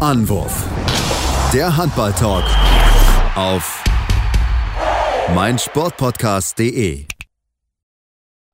[0.00, 0.64] Anwurf.
[1.52, 2.44] Der Handball-Talk
[3.34, 3.84] auf
[5.34, 7.04] meinsportpodcast.de.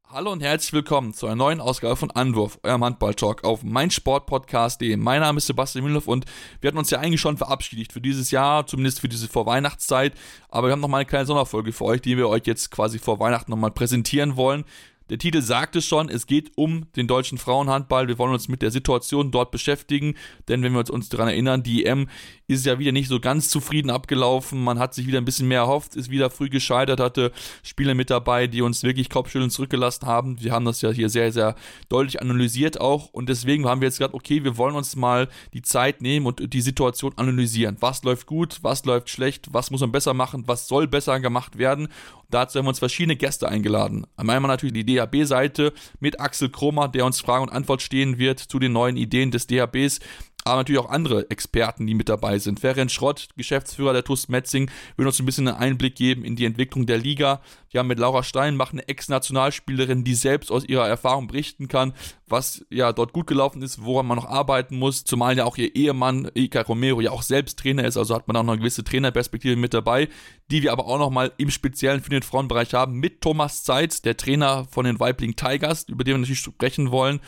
[0.09, 4.97] Hallo und herzlich willkommen zu einer neuen Ausgabe von Anwurf, eurem Handball-Talk auf meinsportpodcast.de.
[4.97, 6.25] Mein Name ist Sebastian Mühlhoff und
[6.61, 10.15] wir hatten uns ja eigentlich schon verabschiedet für dieses Jahr, zumindest für diese Vorweihnachtszeit.
[10.49, 12.99] Aber wir haben noch mal eine kleine Sonderfolge für euch, die wir euch jetzt quasi
[12.99, 14.65] vor Weihnachten nochmal präsentieren wollen.
[15.09, 18.09] Der Titel sagt es schon, es geht um den deutschen Frauenhandball.
[18.09, 20.17] Wir wollen uns mit der Situation dort beschäftigen,
[20.49, 22.09] denn wenn wir uns daran erinnern, die EM
[22.49, 24.63] ist ja wieder nicht so ganz zufrieden abgelaufen.
[24.63, 27.31] Man hat sich wieder ein bisschen mehr erhofft, ist wieder früh gescheitert, hatte
[27.63, 30.41] Spieler mit dabei, die uns wirklich Kopfschütteln zurückgelassen haben.
[30.41, 31.55] Wir haben das ja hier sehr, sehr
[31.89, 35.63] deutlich analysiert auch und deswegen haben wir jetzt gesagt, okay, wir wollen uns mal die
[35.63, 37.77] Zeit nehmen und die Situation analysieren.
[37.79, 41.59] Was läuft gut, was läuft schlecht, was muss man besser machen, was soll besser gemacht
[41.59, 41.89] werden.
[42.31, 44.07] Dazu haben wir uns verschiedene Gäste eingeladen.
[44.17, 48.59] Einmal natürlich die DHB-Seite mit Axel Kromer, der uns Frage und Antwort stehen wird zu
[48.59, 50.01] den neuen Ideen des DHBs
[50.47, 52.61] aber natürlich auch andere Experten, die mit dabei sind.
[52.61, 56.45] Ferenc Schrott, Geschäftsführer der TUS Metzing, will uns ein bisschen einen Einblick geben in die
[56.45, 57.41] Entwicklung der Liga.
[57.71, 61.93] Wir haben mit Laura Steinbach eine Ex-Nationalspielerin, die selbst aus ihrer Erfahrung berichten kann,
[62.27, 65.05] was ja dort gut gelaufen ist, woran man noch arbeiten muss.
[65.05, 68.37] Zumal ja auch ihr Ehemann Ika Romero ja auch selbst Trainer ist, also hat man
[68.37, 70.09] auch noch eine gewisse Trainerperspektive mit dabei,
[70.51, 74.17] die wir aber auch nochmal im Speziellen für den Frauenbereich haben mit Thomas Zeitz, der
[74.17, 77.21] Trainer von den Weibling Tigers, über den wir natürlich sprechen wollen.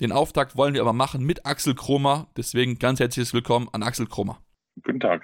[0.00, 2.26] Den Auftakt wollen wir aber machen mit Axel Kromer.
[2.36, 4.40] Deswegen ganz herzliches Willkommen an Axel Kromer.
[4.82, 5.22] Guten Tag.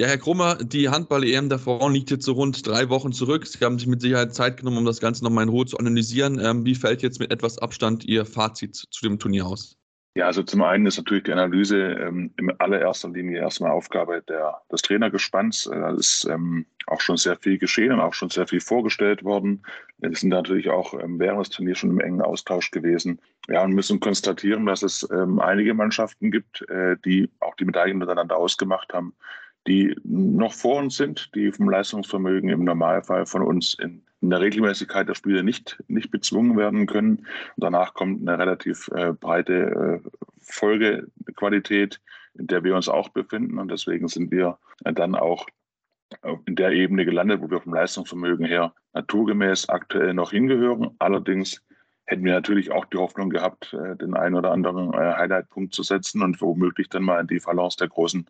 [0.00, 3.46] Ja, Herr Krummer, die Handball-EM der Frauen liegt jetzt so rund drei Wochen zurück.
[3.46, 6.40] Sie haben sich mit Sicherheit Zeit genommen, um das Ganze nochmal in Ruhe zu analysieren.
[6.42, 9.76] Ähm, wie fällt jetzt mit etwas Abstand Ihr Fazit zu dem Turnier aus?
[10.16, 14.60] Ja, also zum einen ist natürlich die Analyse ähm, in allererster Linie erstmal Aufgabe der,
[14.72, 15.66] des Trainergespanns.
[15.66, 19.22] Äh, da ist ähm, auch schon sehr viel geschehen und auch schon sehr viel vorgestellt
[19.22, 19.62] worden.
[20.00, 23.20] Wir sind natürlich auch ähm, während des Turniers schon im engen Austausch gewesen.
[23.48, 27.98] Ja, und müssen konstatieren, dass es ähm, einige Mannschaften gibt, äh, die auch die Medaillen
[27.98, 29.14] miteinander ausgemacht haben,
[29.66, 34.40] die noch vor uns sind, die vom Leistungsvermögen im Normalfall von uns in, in der
[34.40, 37.18] Regelmäßigkeit der Spiele nicht, nicht bezwungen werden können.
[37.18, 42.00] Und danach kommt eine relativ äh, breite äh, Folgequalität,
[42.34, 43.58] in der wir uns auch befinden.
[43.58, 45.46] Und deswegen sind wir äh, dann auch
[46.46, 50.90] in der Ebene gelandet, wo wir vom Leistungsvermögen her naturgemäß aktuell noch hingehören.
[50.98, 51.62] Allerdings
[52.10, 55.82] hätten wir natürlich auch die Hoffnung gehabt, äh, den einen oder anderen äh, Highlight-Punkt zu
[55.82, 58.26] setzen und womöglich dann mal in die Balance der Großen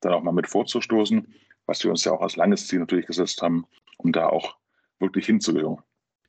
[0.00, 1.26] dann auch mal mit vorzustoßen,
[1.66, 3.66] was wir uns ja auch als langes Ziel natürlich gesetzt haben,
[3.98, 4.56] um da auch
[5.00, 5.78] wirklich hinzugehören.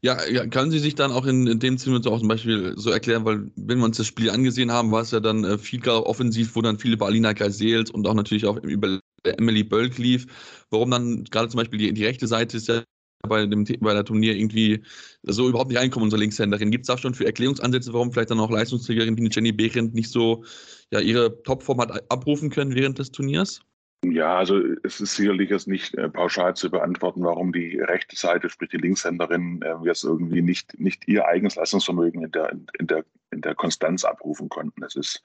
[0.01, 2.91] Ja, ja, können Sie sich dann auch in, in dem Sinne auch zum Beispiel so
[2.91, 5.88] erklären, weil wenn wir uns das Spiel angesehen haben, war es ja dann äh, viel
[5.88, 10.28] offensiv, wo dann viele über Alina Geisels und auch natürlich auch über Emily Bölk lief.
[10.69, 12.84] Warum dann gerade zum Beispiel die, die rechte Seite ist ja
[13.28, 14.84] bei, dem, bei der Turnier irgendwie
[15.24, 16.72] so überhaupt nicht reinkommen, unsere Linkshänderin.
[16.72, 20.09] Gibt es da schon für Erklärungsansätze, warum vielleicht dann auch Leistungsträgerin wie Jenny Behrendt nicht
[20.12, 20.44] so
[20.91, 23.62] ja, ihre Topform hat abrufen können während des Turniers?
[24.11, 28.49] Ja, also es ist sicherlich jetzt nicht äh, pauschal zu beantworten, warum die rechte Seite,
[28.49, 33.05] sprich die Linkshänderin, äh, jetzt irgendwie nicht, nicht ihr eigenes Leistungsvermögen in der, in, der,
[33.31, 34.83] in der Konstanz abrufen konnten.
[34.83, 35.23] Es ist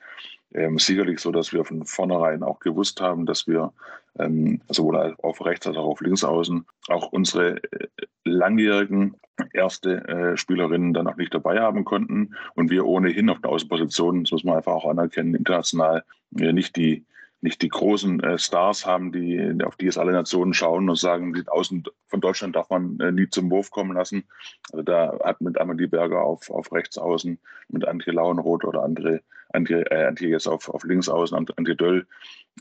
[0.52, 3.72] ähm, sicherlich so, dass wir von vornherein auch gewusst haben, dass wir
[4.18, 7.88] ähm, sowohl auf rechts als auch auf links außen auch unsere äh,
[8.24, 9.16] langjährigen
[9.52, 14.24] erste äh, Spielerinnen dann auch nicht dabei haben konnten und wir ohnehin auf der Außenposition,
[14.24, 16.04] das muss man einfach auch anerkennen, international
[16.38, 17.04] äh, nicht die
[17.42, 21.32] nicht die großen äh, Stars haben, die, auf die es alle Nationen schauen und sagen,
[21.32, 24.24] die Außen von Deutschland darf man äh, nie zum Wurf kommen lassen.
[24.72, 29.22] Also da hat mit Amelie Berger auf, auf rechts außen, mit Antje Lauenroth oder andere,
[29.52, 32.06] Antje, äh, Antje jetzt auf, auf links außen, Antje Döll,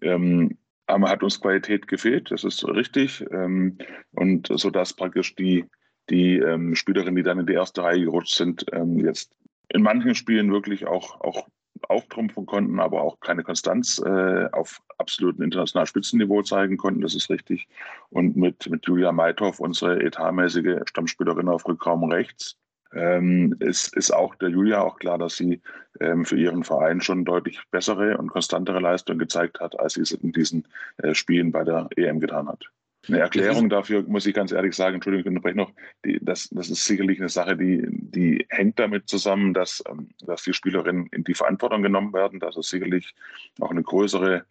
[0.02, 0.58] ähm,
[0.88, 3.24] aber hat uns Qualität gefehlt, das ist richtig.
[3.32, 3.78] Ähm,
[4.12, 5.66] und so dass praktisch die,
[6.10, 9.36] die ähm, Spielerinnen, die dann in die erste Reihe gerutscht sind, ähm, jetzt
[9.68, 11.48] in manchen Spielen wirklich auch, auch
[11.88, 17.02] auftrumpfen konnten, aber auch keine Konstanz äh, auf absolutem internationalen Spitzenniveau zeigen konnten.
[17.02, 17.68] Das ist richtig.
[18.10, 22.58] Und mit, mit Julia Meithoff, unsere etatmäßige Stammspielerin auf Rückraum rechts,
[22.94, 25.62] ähm, ist, ist auch der Julia auch klar, dass sie
[26.00, 30.12] ähm, für ihren Verein schon deutlich bessere und konstantere Leistungen gezeigt hat, als sie es
[30.12, 30.68] in diesen
[30.98, 32.66] äh, Spielen bei der EM getan hat.
[33.08, 35.72] Eine Erklärung dafür, muss ich ganz ehrlich sagen, Entschuldigung, ich unterbreche noch,
[36.06, 40.44] die, das, das ist sicherlich eine Sache, die, die hängt damit zusammen, dass, ähm, dass
[40.44, 43.16] die Spielerinnen in die Verantwortung genommen werden, dass es sicherlich
[43.60, 44.46] auch eine größere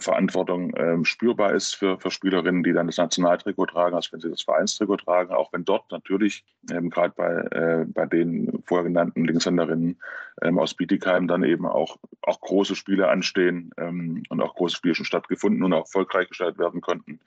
[0.00, 4.28] Verantwortung ähm, spürbar ist für, für Spielerinnen, die dann das Nationaltrikot tragen, als wenn sie
[4.28, 9.24] das Vereinstrikot tragen, auch wenn dort natürlich ähm, gerade bei, äh, bei den vorher genannten
[9.24, 9.98] Linkshänderinnen
[10.42, 14.94] ähm, aus Bietigheim dann eben auch, auch große Spiele anstehen ähm, und auch große Spiele
[14.94, 17.20] schon stattgefunden und auch erfolgreich gestaltet werden konnten,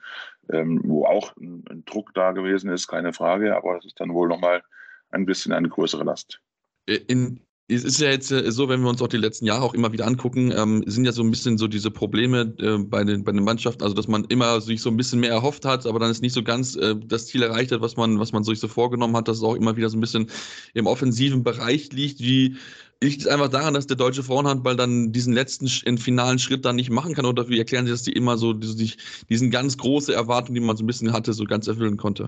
[0.48, 4.14] ähm, wo auch ein, ein Druck da gewesen ist, keine Frage, aber das ist dann
[4.14, 4.62] wohl nochmal
[5.10, 6.40] ein bisschen eine größere Last.
[6.86, 9.74] In es ist ja jetzt äh, so, wenn wir uns auch die letzten Jahre auch
[9.74, 13.24] immer wieder angucken, ähm, sind ja so ein bisschen so diese Probleme äh, bei, den,
[13.24, 15.98] bei den Mannschaften, also dass man immer sich so ein bisschen mehr erhofft hat, aber
[15.98, 18.60] dann ist nicht so ganz äh, das Ziel erreicht hat, was man, was man sich
[18.60, 20.30] so vorgenommen hat, dass es auch immer wieder so ein bisschen
[20.74, 22.20] im offensiven Bereich liegt.
[22.20, 22.56] Wie
[23.02, 26.76] liegt es einfach daran, dass der deutsche Frauenhandball dann diesen letzten in finalen Schritt dann
[26.76, 27.26] nicht machen kann?
[27.26, 28.94] Oder wie erklären Sie, dass die immer so diese,
[29.30, 32.26] diesen ganz große Erwartung, die man so ein bisschen hatte, so ganz erfüllen konnte?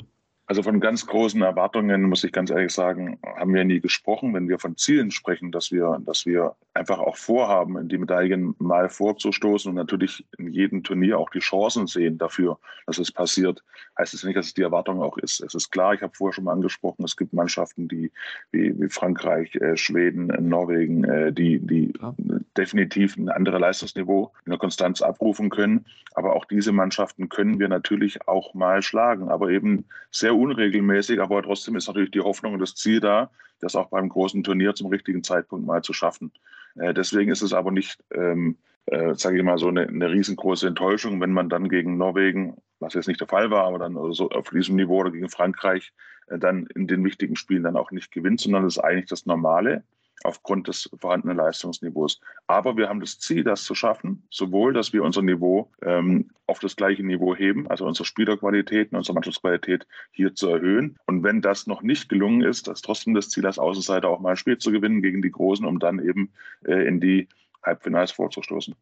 [0.48, 4.32] Also von ganz großen Erwartungen, muss ich ganz ehrlich sagen, haben wir nie gesprochen.
[4.32, 8.54] Wenn wir von Zielen sprechen, dass wir, dass wir einfach auch vorhaben, in die Medaillen
[8.58, 13.64] mal vorzustoßen und natürlich in jedem Turnier auch die Chancen sehen dafür, dass es passiert,
[13.98, 15.40] heißt es nicht, dass es die Erwartung auch ist.
[15.40, 18.12] Es ist klar, ich habe vorher schon mal angesprochen, es gibt Mannschaften, die
[18.52, 22.14] wie, wie Frankreich, äh, Schweden, äh, Norwegen, äh, die, die ja.
[22.56, 25.86] definitiv ein anderes Leistungsniveau in der Konstanz abrufen können.
[26.14, 31.42] Aber auch diese Mannschaften können wir natürlich auch mal schlagen, aber eben sehr unregelmäßig, aber
[31.42, 33.30] trotzdem ist natürlich die Hoffnung und das Ziel da,
[33.60, 36.32] das auch beim großen Turnier zum richtigen Zeitpunkt mal zu schaffen.
[36.76, 38.56] Äh, deswegen ist es aber nicht, ähm,
[38.86, 42.94] äh, sage ich mal, so eine, eine, riesengroße Enttäuschung, wenn man dann gegen Norwegen, was
[42.94, 45.92] jetzt nicht der Fall war, aber dann so auf diesem Niveau oder gegen Frankreich
[46.28, 49.26] äh, dann in den wichtigen Spielen dann auch nicht gewinnt, sondern das ist eigentlich das
[49.26, 49.84] Normale
[50.24, 52.20] aufgrund des vorhandenen Leistungsniveaus.
[52.46, 56.58] Aber wir haben das Ziel, das zu schaffen, sowohl, dass wir unser Niveau ähm, auf
[56.60, 60.96] das gleiche Niveau heben, also unsere Spielerqualität und unsere Mannschaftsqualität hier zu erhöhen.
[61.06, 64.30] Und wenn das noch nicht gelungen ist, dass trotzdem das Ziel als Außenseiter auch mal
[64.30, 66.32] ein Spiel zu gewinnen gegen die Großen, um dann eben
[66.64, 67.28] äh, in die
[67.62, 68.74] Halbfinals vorzustoßen.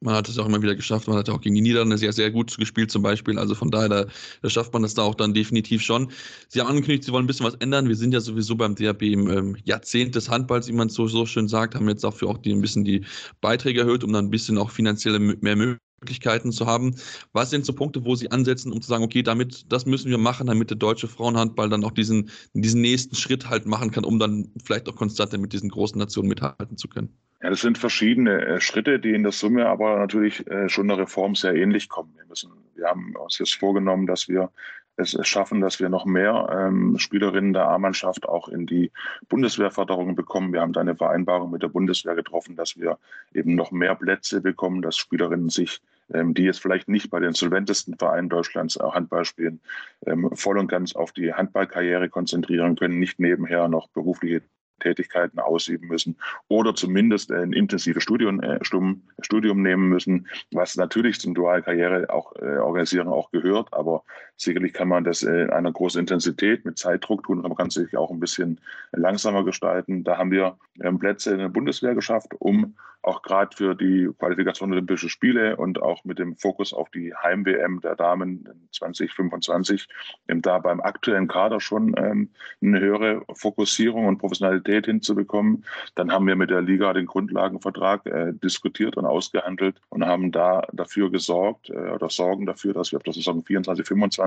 [0.00, 1.08] Man hat es auch immer wieder geschafft.
[1.08, 3.38] Man hat auch gegen die Niederlande sehr, sehr gut gespielt, zum Beispiel.
[3.38, 4.06] Also von daher, da,
[4.42, 6.10] da, schafft man das da auch dann definitiv schon.
[6.48, 7.88] Sie haben angekündigt, Sie wollen ein bisschen was ändern.
[7.88, 11.26] Wir sind ja sowieso beim DRB im ähm, Jahrzehnt des Handballs, wie man so, so
[11.26, 13.04] schön sagt, haben jetzt dafür auch die, ein bisschen die
[13.40, 16.94] Beiträge erhöht, um dann ein bisschen auch finanzielle mehr Möglichkeiten zu haben.
[17.32, 20.18] Was sind so Punkte, wo Sie ansetzen, um zu sagen, okay, damit, das müssen wir
[20.18, 24.18] machen, damit der deutsche Frauenhandball dann auch diesen, diesen nächsten Schritt halt machen kann, um
[24.18, 27.12] dann vielleicht auch konstant mit diesen großen Nationen mithalten zu können?
[27.42, 30.98] Ja, das sind verschiedene äh, Schritte, die in der Summe aber natürlich äh, schon der
[30.98, 32.14] Reform sehr ähnlich kommen.
[32.16, 34.50] Wir, müssen, wir haben uns jetzt vorgenommen, dass wir
[34.96, 38.90] es schaffen, dass wir noch mehr ähm, Spielerinnen der A-Mannschaft auch in die
[39.28, 40.54] Bundeswehrförderung bekommen.
[40.54, 42.98] Wir haben da eine Vereinbarung mit der Bundeswehr getroffen, dass wir
[43.34, 45.82] eben noch mehr Plätze bekommen, dass Spielerinnen sich
[46.12, 49.60] ähm, die jetzt vielleicht nicht bei den solventesten Vereinen Deutschlands auch Handball spielen,
[50.06, 54.42] ähm, voll und ganz auf die Handballkarriere konzentrieren können, nicht nebenher noch berufliche
[54.80, 56.16] Tätigkeiten ausüben müssen
[56.48, 58.58] oder zumindest ein intensives Studium, äh,
[59.20, 64.04] Studium nehmen müssen, was natürlich zum Dualkarriere auch äh, organisieren auch gehört, aber
[64.36, 67.96] sicherlich kann man das in einer großen Intensität mit Zeitdruck tun, aber man kann sich
[67.96, 68.60] auch ein bisschen
[68.92, 70.04] langsamer gestalten.
[70.04, 72.74] Da haben wir ähm, Plätze in der Bundeswehr geschafft, um
[73.06, 77.14] auch gerade für die Qualifikation der Olympischen Spiele und auch mit dem Fokus auf die
[77.14, 79.86] Heim-WM der Damen 2025
[80.28, 82.30] ähm, da beim aktuellen Kader schon ähm,
[82.60, 85.64] eine höhere Fokussierung und Professionalität hinzubekommen.
[85.94, 90.66] Dann haben wir mit der Liga den Grundlagenvertrag äh, diskutiert und ausgehandelt und haben da
[90.72, 94.20] dafür gesorgt äh, oder sorgen dafür, dass wir auf der Saison 24, 25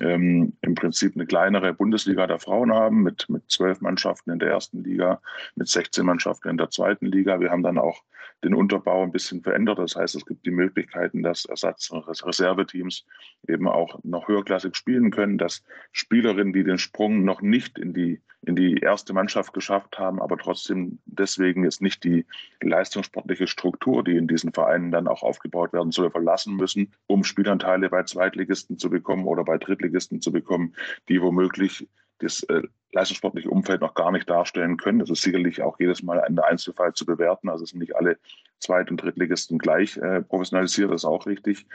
[0.00, 4.50] ähm, im Prinzip eine kleinere Bundesliga der Frauen haben mit, mit zwölf Mannschaften in der
[4.50, 5.20] ersten Liga,
[5.54, 7.40] mit 16 Mannschaften in der zweiten Liga.
[7.40, 8.02] Wir haben dann auch
[8.44, 9.78] den Unterbau ein bisschen verändert.
[9.78, 13.04] Das heißt, es gibt die Möglichkeiten, dass Ersatz- und Reserveteams
[13.48, 18.20] eben auch noch höherklassig spielen können, dass Spielerinnen, die den Sprung noch nicht in die,
[18.42, 22.26] in die erste Mannschaft geschafft haben, aber trotzdem deswegen jetzt nicht die
[22.60, 27.88] leistungssportliche Struktur, die in diesen Vereinen dann auch aufgebaut werden soll, verlassen müssen, um Spielanteile
[27.88, 30.74] bei Zweitligisten zu bekommen oder bei Drittligisten zu bekommen,
[31.08, 31.88] die womöglich
[32.18, 35.00] das äh, leistungssportliche Umfeld noch gar nicht darstellen können.
[35.00, 37.48] Das ist sicherlich auch jedes Mal ein Einzelfall zu bewerten.
[37.48, 38.18] Also sind nicht alle
[38.58, 41.66] Zweit- und Drittligisten gleich äh, professionalisiert, das ist auch richtig.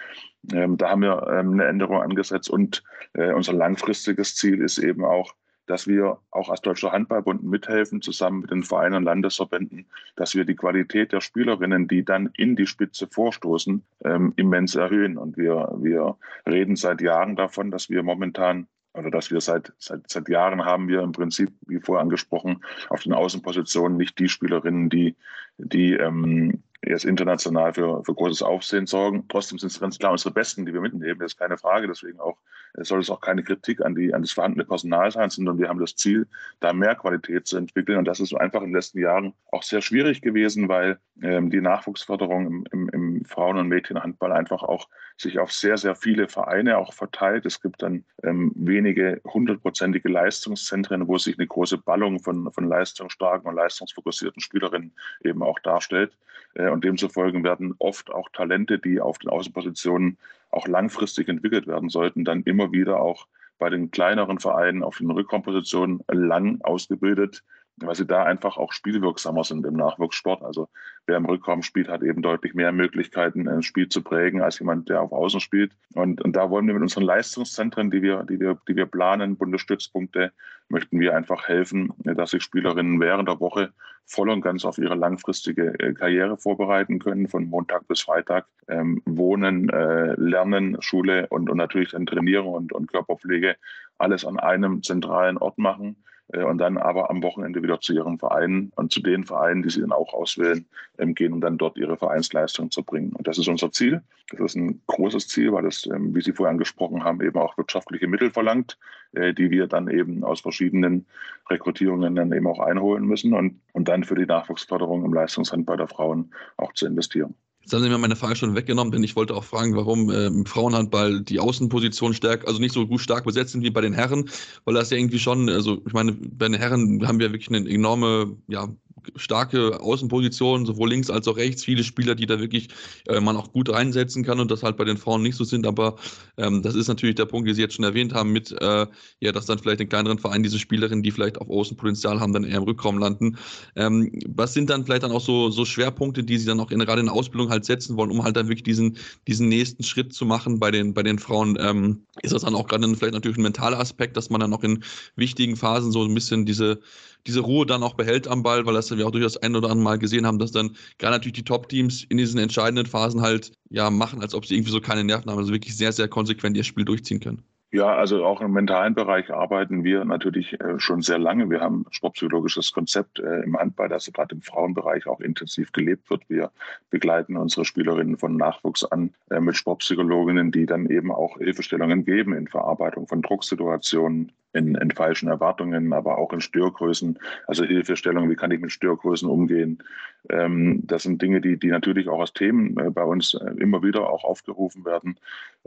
[0.52, 2.84] Ähm, da haben wir ähm, eine Änderung angesetzt und
[3.14, 5.36] äh, unser langfristiges Ziel ist eben auch,
[5.68, 10.44] dass wir auch als Deutscher Handballbund mithelfen, zusammen mit den Vereinen und Landesverbänden, dass wir
[10.44, 15.18] die Qualität der Spielerinnen, die dann in die Spitze vorstoßen, ähm, immens erhöhen.
[15.18, 16.18] Und wir, wir
[16.48, 20.88] reden seit Jahren davon, dass wir momentan oder dass wir seit, seit, seit Jahren haben
[20.88, 25.16] wir im Prinzip, wie vorher angesprochen, auf den Außenpositionen nicht die Spielerinnen, die,
[25.58, 29.26] die ähm, jetzt international für, für großes Aufsehen sorgen.
[29.30, 31.88] Trotzdem sind es ganz klar unsere Besten, die wir mitnehmen, das ist keine Frage.
[31.88, 32.38] Deswegen auch
[32.76, 35.80] soll es auch keine Kritik an, die, an das vorhandene Personal sein, sondern wir haben
[35.80, 36.28] das Ziel,
[36.60, 37.98] da mehr Qualität zu entwickeln.
[37.98, 41.62] Und das ist einfach in den letzten Jahren auch sehr schwierig gewesen, weil ähm, die
[41.62, 44.88] Nachwuchsförderung im, im, im Frauen- und Mädchenhandball einfach auch
[45.18, 47.46] sich auf sehr, sehr viele Vereine auch verteilt.
[47.46, 53.50] Es gibt dann ähm, wenige hundertprozentige Leistungszentren, wo sich eine große Ballung von, von leistungsstarken
[53.50, 56.14] und leistungsfokussierten Spielerinnen eben auch darstellt.
[56.54, 60.18] Äh, und demzufolge werden oft auch Talente, die auf den Außenpositionen
[60.52, 63.28] auch langfristig entwickelt werden sollten, dann immer wieder auch
[63.58, 67.44] bei den kleineren Vereinen auf den Rückraumpositionen lang ausgebildet
[67.86, 70.44] weil sie da einfach auch spielwirksamer sind im Nachwuchssport.
[70.44, 70.70] Also
[71.06, 74.90] wer im Rückraum spielt, hat eben deutlich mehr Möglichkeiten, ein Spiel zu prägen, als jemand,
[74.90, 75.74] der auf Außen spielt.
[75.94, 79.38] Und, und da wollen wir mit unseren Leistungszentren, die wir, die wir, die wir planen,
[79.38, 80.32] Bundesstützpunkte,
[80.70, 83.74] möchten wir einfach helfen, dass sich Spielerinnen während der Woche
[84.06, 88.46] voll und ganz auf ihre langfristige äh, Karriere vorbereiten können, von Montag bis Freitag.
[88.68, 93.56] Ähm, wohnen, äh, Lernen, Schule und, und natürlich dann Trainieren und, und Körperpflege
[94.02, 95.96] alles an einem zentralen Ort machen
[96.34, 99.70] äh, und dann aber am Wochenende wieder zu ihren Vereinen und zu den Vereinen, die
[99.70, 100.66] sie dann auch auswählen,
[100.98, 103.14] ähm, gehen, um dann dort ihre Vereinsleistung zu bringen.
[103.14, 104.02] Und das ist unser Ziel.
[104.32, 107.58] Das ist ein großes Ziel, weil es, ähm, wie Sie vorher angesprochen haben, eben auch
[107.58, 108.78] wirtschaftliche Mittel verlangt,
[109.14, 111.06] äh, die wir dann eben aus verschiedenen
[111.50, 115.88] Rekrutierungen dann eben auch einholen müssen und, und dann für die Nachwuchsförderung im Leistungshandball der
[115.88, 117.36] Frauen auch zu investieren.
[117.72, 120.26] Jetzt haben Sie mir meine Frage schon weggenommen, denn ich wollte auch fragen, warum äh,
[120.28, 123.94] im Frauenhandball die Außenposition stärker, also nicht so gut stark besetzt sind wie bei den
[123.94, 124.30] Herren,
[124.66, 127.70] weil das ja irgendwie schon, also ich meine, bei den Herren haben wir wirklich eine
[127.70, 128.68] enorme ja,
[129.16, 132.70] starke Außenpositionen, sowohl links als auch rechts, viele Spieler, die da wirklich
[133.08, 135.66] äh, man auch gut reinsetzen kann und das halt bei den Frauen nicht so sind.
[135.66, 135.96] Aber
[136.38, 138.88] ähm, das ist natürlich der Punkt, den Sie jetzt schon erwähnt haben, mit äh,
[139.20, 142.44] ja, dass dann vielleicht in kleineren Vereinen diese Spielerinnen, die vielleicht auf Außenpotenzial haben, dann
[142.44, 143.38] eher im Rückraum landen.
[143.76, 146.80] Ähm, was sind dann vielleicht dann auch so, so Schwerpunkte, die Sie dann auch in,
[146.80, 150.14] gerade in der Ausbildung halt setzen wollen, um halt dann wirklich diesen, diesen nächsten Schritt
[150.14, 151.58] zu machen bei den, bei den Frauen?
[151.60, 154.64] Ähm, ist das dann auch gerade vielleicht natürlich ein mentaler Aspekt, dass man dann auch
[154.64, 154.84] in
[155.16, 156.82] wichtigen Phasen so ein bisschen diese
[157.28, 159.84] diese Ruhe dann auch behält am Ball, weil das wir auch durchaus ein oder andere
[159.84, 163.90] Mal gesehen haben, dass dann gerade natürlich die Top-Teams in diesen entscheidenden Phasen halt ja
[163.90, 166.64] machen, als ob sie irgendwie so keine Nerven haben, also wirklich sehr, sehr konsequent ihr
[166.64, 167.44] Spiel durchziehen können.
[167.74, 171.50] Ja, also auch im mentalen Bereich arbeiten wir natürlich äh, schon sehr lange.
[171.50, 176.10] Wir haben ein sportpsychologisches Konzept äh, im Handball, das gerade im Frauenbereich auch intensiv gelebt
[176.10, 176.22] wird.
[176.28, 176.52] Wir
[176.90, 182.34] begleiten unsere Spielerinnen von Nachwuchs an äh, mit Sportpsychologinnen, die dann eben auch Hilfestellungen geben
[182.34, 188.36] in Verarbeitung von Drucksituationen, in, in falschen Erwartungen, aber auch in Störgrößen, also Hilfestellungen, wie
[188.36, 189.82] kann ich mit Störgrößen umgehen.
[190.28, 194.26] Ähm, das sind Dinge, die, die natürlich auch als Themen bei uns immer wieder auch
[194.26, 195.18] aufgerufen werden.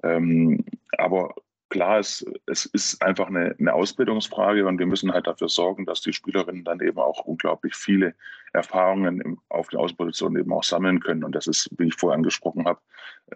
[0.02, 0.66] Ähm,
[0.99, 1.34] aber
[1.75, 6.02] klar ist, es ist einfach eine, eine, Ausbildungsfrage und wir müssen halt dafür sorgen, dass
[6.02, 8.14] die Spielerinnen dann eben auch unglaublich viele
[8.52, 11.25] Erfahrungen im, auf der Ausposition eben auch sammeln können.
[11.25, 12.78] Und das ist, wie ich vorher angesprochen habe,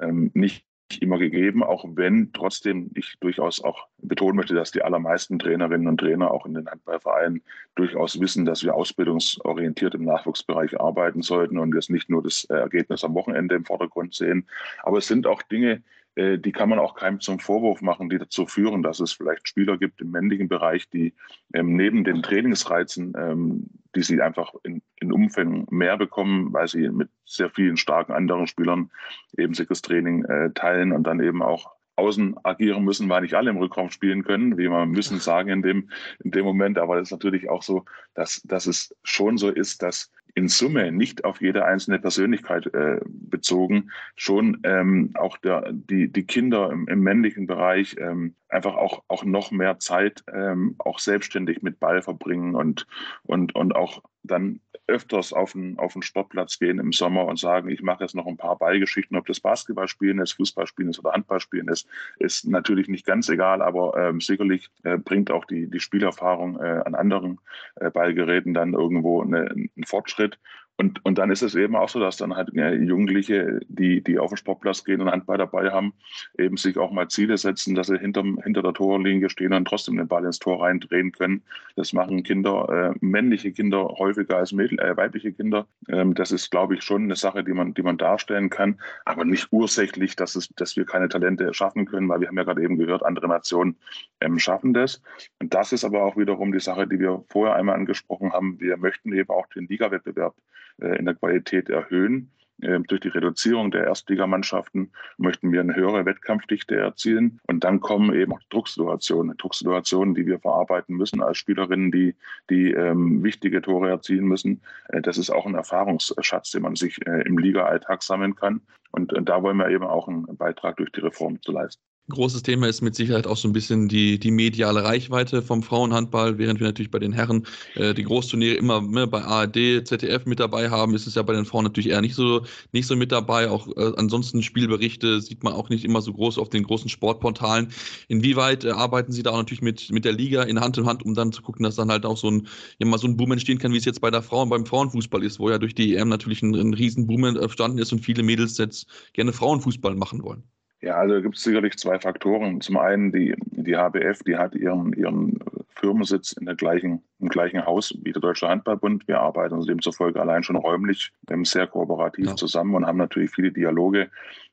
[0.00, 0.64] ähm, nicht
[1.00, 5.98] immer gegeben, auch wenn trotzdem ich durchaus auch betonen möchte, dass die allermeisten Trainerinnen und
[5.98, 7.42] Trainer auch in den Handballvereinen
[7.74, 13.02] durchaus wissen, dass wir ausbildungsorientiert im Nachwuchsbereich arbeiten sollten und jetzt nicht nur das Ergebnis
[13.02, 14.46] am Wochenende im Vordergrund sehen.
[14.84, 15.80] Aber es sind auch Dinge, äh,
[16.18, 19.78] die kann man auch keinem zum Vorwurf machen, die dazu führen, dass es vielleicht Spieler
[19.78, 21.14] gibt im männlichen Bereich, die
[21.54, 26.88] ähm, neben den Trainingsreizen, ähm, die sie einfach in, in Umfängen mehr bekommen, weil sie
[26.88, 28.90] mit sehr vielen starken anderen Spielern
[29.36, 33.34] eben sich das Training äh, teilen und dann eben auch außen agieren müssen, weil nicht
[33.34, 35.90] alle im Rückraum spielen können, wie man müssen sagen in dem,
[36.22, 36.78] in dem Moment.
[36.78, 37.84] Aber es ist natürlich auch so,
[38.14, 43.00] dass, dass es schon so ist, dass in Summe nicht auf jede einzelne Persönlichkeit äh,
[43.04, 49.02] bezogen, schon ähm, auch der, die, die Kinder im, im männlichen Bereich ähm, einfach auch,
[49.08, 52.86] auch noch mehr Zeit ähm, auch selbstständig mit Ball verbringen und,
[53.24, 57.68] und, und auch dann öfters auf den, auf den Sportplatz gehen im Sommer und sagen,
[57.68, 61.68] ich mache jetzt noch ein paar Ballgeschichten, ob das Basketballspielen ist, Fußballspielen ist oder Handballspielen
[61.68, 61.86] ist,
[62.18, 66.82] ist natürlich nicht ganz egal, aber ähm, sicherlich äh, bringt auch die, die Spielerfahrung äh,
[66.84, 67.38] an anderen
[67.76, 70.38] äh, Ballgeräten dann irgendwo eine, einen Fortschritt.
[70.80, 74.16] Und, und dann ist es eben auch so, dass dann halt ja, Jugendliche, die, die
[74.20, 75.92] auf den Sportplatz gehen und Handball dabei haben,
[76.38, 79.96] eben sich auch mal Ziele setzen, dass sie hinterm, hinter der Torlinie stehen und trotzdem
[79.96, 81.42] den Ball ins Tor reindrehen können.
[81.74, 85.66] Das machen Kinder, äh, männliche Kinder häufiger als Mädel, äh, weibliche Kinder.
[85.88, 89.24] Ähm, das ist, glaube ich, schon eine Sache, die man, die man darstellen kann, aber
[89.24, 92.62] nicht ursächlich, dass, es, dass wir keine Talente schaffen können, weil wir haben ja gerade
[92.62, 93.76] eben gehört, andere Nationen
[94.20, 95.02] ähm, schaffen das.
[95.40, 98.60] Und das ist aber auch wiederum die Sache, die wir vorher einmal angesprochen haben.
[98.60, 100.36] Wir möchten eben auch den Ligawettbewerb
[100.78, 102.30] in der Qualität erhöhen.
[102.60, 107.40] Ähm, durch die Reduzierung der Erstligamannschaften möchten wir eine höhere Wettkampfdichte erzielen.
[107.46, 112.16] Und dann kommen eben auch Drucksituationen, Drucksituationen, die wir verarbeiten müssen als Spielerinnen, die,
[112.50, 114.62] die ähm, wichtige Tore erzielen müssen.
[114.88, 118.60] Äh, das ist auch ein Erfahrungsschatz, den man sich äh, im Liga-Alltag sammeln kann.
[118.90, 121.82] Und äh, da wollen wir eben auch einen Beitrag durch die Reform zu leisten.
[122.10, 126.38] Großes Thema ist mit Sicherheit auch so ein bisschen die, die mediale Reichweite vom Frauenhandball,
[126.38, 130.40] während wir natürlich bei den Herren äh, die Großturniere immer ne, bei ARD, ZDF mit
[130.40, 133.12] dabei haben, ist es ja bei den Frauen natürlich eher nicht so, nicht so mit
[133.12, 133.50] dabei.
[133.50, 137.72] Auch äh, ansonsten Spielberichte sieht man auch nicht immer so groß auf den großen Sportportalen.
[138.08, 141.04] Inwieweit äh, arbeiten Sie da auch natürlich mit, mit der Liga in Hand in Hand,
[141.04, 142.48] um dann zu gucken, dass dann halt auch so ein,
[142.78, 145.22] ja, mal so ein Boom entstehen kann, wie es jetzt bei der Frauen beim Frauenfußball
[145.22, 148.22] ist, wo ja durch die EM natürlich ein, ein riesen Boom entstanden ist und viele
[148.22, 150.42] Mädels jetzt gerne Frauenfußball machen wollen?
[150.80, 152.60] Ja, also gibt es sicherlich zwei Faktoren.
[152.60, 155.38] Zum einen die, die HBF, die hat ihren, ihren
[155.78, 159.06] Firmensitz in der gleichen, im gleichen Haus wie der Deutsche Handballbund.
[159.08, 162.36] Wir arbeiten also demzufolge allein schon räumlich ähm, sehr kooperativ ja.
[162.36, 164.10] zusammen und haben natürlich viele Dialoge,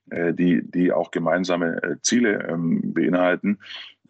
[0.10, 3.60] äh, die, die auch gemeinsame äh, Ziele ähm, beinhalten.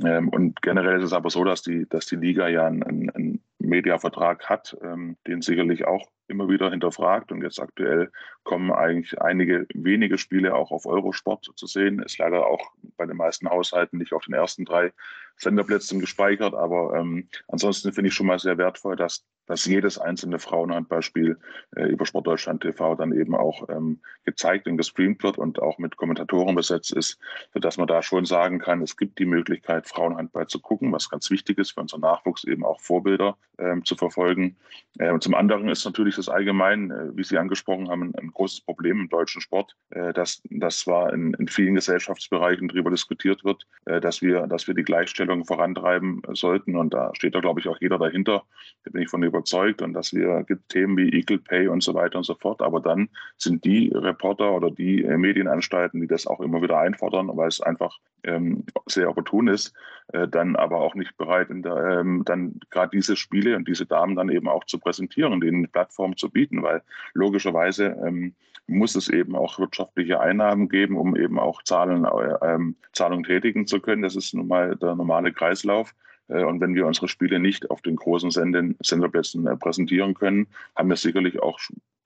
[0.03, 3.41] Ähm, und generell ist es aber so, dass die, dass die Liga ja einen, einen
[3.67, 7.31] Mediavertrag hat, ähm, den sicherlich auch immer wieder hinterfragt.
[7.31, 8.12] Und jetzt aktuell
[8.43, 12.00] kommen eigentlich einige wenige Spiele auch auf Eurosport zu sehen.
[12.00, 14.91] Ist leider auch bei den meisten Haushalten nicht auf den ersten drei
[15.38, 16.53] Senderplätzen gespeichert.
[16.53, 21.37] Aber ähm, ansonsten finde ich schon mal sehr wertvoll, dass, dass jedes einzelne Frauenhandballspiel
[21.75, 25.97] äh, über Sportdeutschland TV dann eben auch ähm, gezeigt und gestreamt wird und auch mit
[25.97, 27.19] Kommentatoren besetzt ist,
[27.53, 31.29] sodass man da schon sagen kann, es gibt die Möglichkeit, Frauenhandball zu gucken, was ganz
[31.29, 34.55] wichtig ist für unseren Nachwuchs eben auch Vorbilder ähm, zu verfolgen.
[34.99, 38.31] Äh, und zum anderen ist natürlich das allgemein, äh, wie Sie angesprochen haben, ein, ein,
[38.31, 43.43] großes Problem im deutschen Sport, äh, dass das zwar in, in, vielen Gesellschaftsbereichen darüber diskutiert
[43.43, 46.75] wird, äh, dass wir, dass wir die Gleichstellung vorantreiben sollten.
[46.75, 48.43] Und da steht da, glaube ich, auch jeder dahinter.
[48.83, 49.81] Da bin ich von überzeugt.
[49.81, 52.61] Und dass wir gibt Themen wie Equal Pay und so weiter und so fort.
[52.61, 57.29] Aber dann sind die Reporter oder die äh, Medienanstalten, die das auch immer wieder einfordern,
[57.33, 59.73] weil es einfach ähm, sehr opportun ist,
[60.13, 64.15] äh, dann aber auch nicht bereit, der, ähm, dann gerade diese Spiele und diese Damen
[64.15, 66.81] dann eben auch zu präsentieren, denen Plattform zu bieten, weil
[67.13, 68.35] logischerweise ähm,
[68.67, 73.67] muss es eben auch wirtschaftliche Einnahmen geben, um eben auch Zahlen, äh, ähm, Zahlungen tätigen
[73.67, 74.01] zu können.
[74.01, 75.93] Das ist nun mal der normale Kreislauf.
[76.27, 80.89] Äh, und wenn wir unsere Spiele nicht auf den großen Senderplätzen äh, präsentieren können, haben
[80.89, 81.60] wir sicherlich auch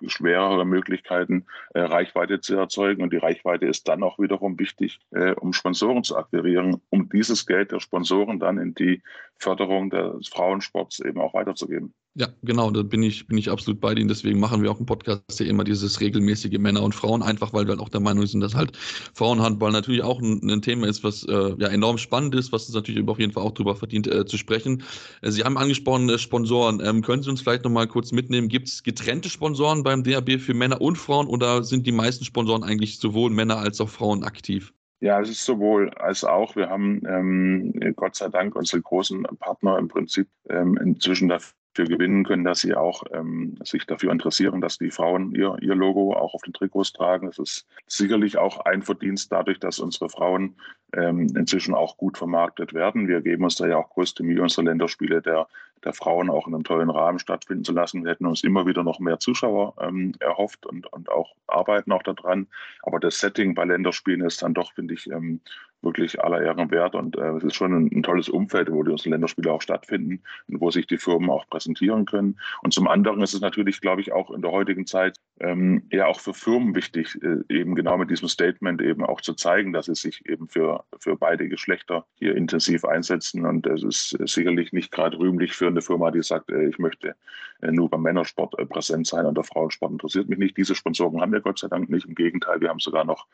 [0.08, 3.04] schwerere Möglichkeiten, äh, Reichweite zu erzeugen.
[3.04, 5.00] Und die Reichweite ist dann auch wiederum wichtig,
[5.38, 9.02] um Sponsoren zu akquirieren, um dieses Geld der Sponsoren dann in die
[9.38, 11.94] Förderung des Frauensports eben auch weiterzugeben.
[12.20, 14.10] Ja, genau, da bin ich, bin ich absolut bei Ihnen.
[14.10, 17.66] Deswegen machen wir auch im Podcast ja immer dieses regelmäßige Männer und Frauen, einfach weil
[17.66, 18.76] wir halt auch der Meinung sind, dass halt
[19.14, 22.76] Frauenhandball natürlich auch ein, ein Thema ist, was äh, ja enorm spannend ist, was uns
[22.76, 24.84] natürlich auf jeden Fall auch darüber verdient äh, zu sprechen.
[25.22, 26.82] Äh, Sie haben angesprochen, äh, Sponsoren.
[26.84, 28.50] Ähm, können Sie uns vielleicht nochmal kurz mitnehmen?
[28.50, 32.64] Gibt es getrennte Sponsoren beim DAB für Männer und Frauen oder sind die meisten Sponsoren
[32.64, 34.74] eigentlich sowohl Männer als auch Frauen aktiv?
[35.02, 36.56] Ja, es ist sowohl als auch.
[36.56, 41.86] Wir haben ähm, Gott sei Dank unsere großen Partner im Prinzip ähm, inzwischen dafür für
[41.86, 46.14] gewinnen können, dass sie auch ähm, sich dafür interessieren, dass die Frauen ihr, ihr Logo
[46.14, 47.28] auch auf den Trikots tragen.
[47.28, 50.56] Das ist sicherlich auch ein Verdienst dadurch, dass unsere Frauen
[50.94, 53.08] ähm, inzwischen auch gut vermarktet werden.
[53.08, 55.48] Wir geben uns da ja auch größte Mühe, unsere Länderspiele der,
[55.84, 58.04] der Frauen auch in einem tollen Rahmen stattfinden zu lassen.
[58.04, 62.04] Wir hätten uns immer wieder noch mehr Zuschauer ähm, erhofft und, und auch arbeiten auch
[62.04, 62.48] daran.
[62.84, 65.42] Aber das Setting bei Länderspielen ist dann doch, finde ich, ähm,
[65.82, 66.96] wirklich aller Ehren wert.
[66.96, 70.22] Und äh, es ist schon ein, ein, tolles Umfeld, wo die unsere Länderspiele auch stattfinden
[70.48, 72.40] und wo sich die Firmen auch präsentieren können.
[72.62, 76.08] Und zum anderen ist es natürlich, glaube ich, auch in der heutigen Zeit ähm, ja
[76.08, 79.86] auch für Firmen wichtig, äh, eben genau mit diesem Statement eben auch zu zeigen, dass
[79.86, 83.46] sie sich eben für, für beide Geschlechter hier intensiv einsetzen.
[83.46, 87.16] Und es ist sicherlich nicht gerade rühmlich für eine Firma, die sagt, äh, ich möchte
[87.62, 90.58] äh, nur beim Männersport äh, präsent sein und der Frauensport interessiert mich nicht.
[90.58, 92.06] Diese Sponsoren haben wir Gott sei Dank nicht.
[92.06, 93.28] Im Gegenteil, wir haben sogar noch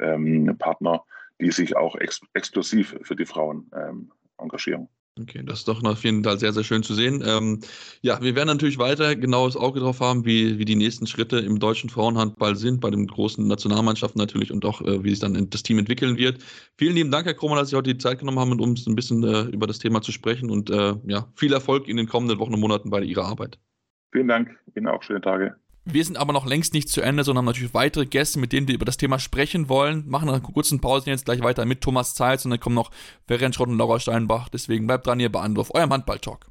[0.00, 1.04] ähm, Partner,
[1.40, 4.88] die sich auch ex exklusiv für die Frauen ähm, engagieren.
[5.20, 7.22] Okay, das ist doch auf jeden Fall sehr, sehr schön zu sehen.
[7.26, 7.60] Ähm,
[8.02, 11.58] ja, wir werden natürlich weiter genaues Auge drauf haben, wie, wie die nächsten Schritte im
[11.58, 15.62] deutschen Frauenhandball sind, bei den großen Nationalmannschaften natürlich und auch, äh, wie sich dann das
[15.62, 16.42] Team entwickeln wird.
[16.76, 18.94] Vielen lieben Dank, Herr Kromer, dass Sie heute die Zeit genommen haben, um uns ein
[18.94, 22.38] bisschen äh, über das Thema zu sprechen und äh, ja, viel Erfolg in den kommenden
[22.38, 23.58] Wochen und Monaten bei Ihrer Arbeit.
[24.12, 25.56] Vielen Dank, Ihnen auch schöne Tage.
[25.90, 28.68] Wir sind aber noch längst nicht zu Ende, sondern haben natürlich weitere Gäste, mit denen
[28.68, 30.04] wir über das Thema sprechen wollen.
[30.06, 32.90] Machen eine kurze Pause jetzt gleich weiter mit Thomas Zeitz und dann kommen noch
[33.26, 34.50] Ferenc Schrott und Laura Steinbach.
[34.50, 36.50] Deswegen bleibt dran hier bei Anwurf, eurem Handball-Talk.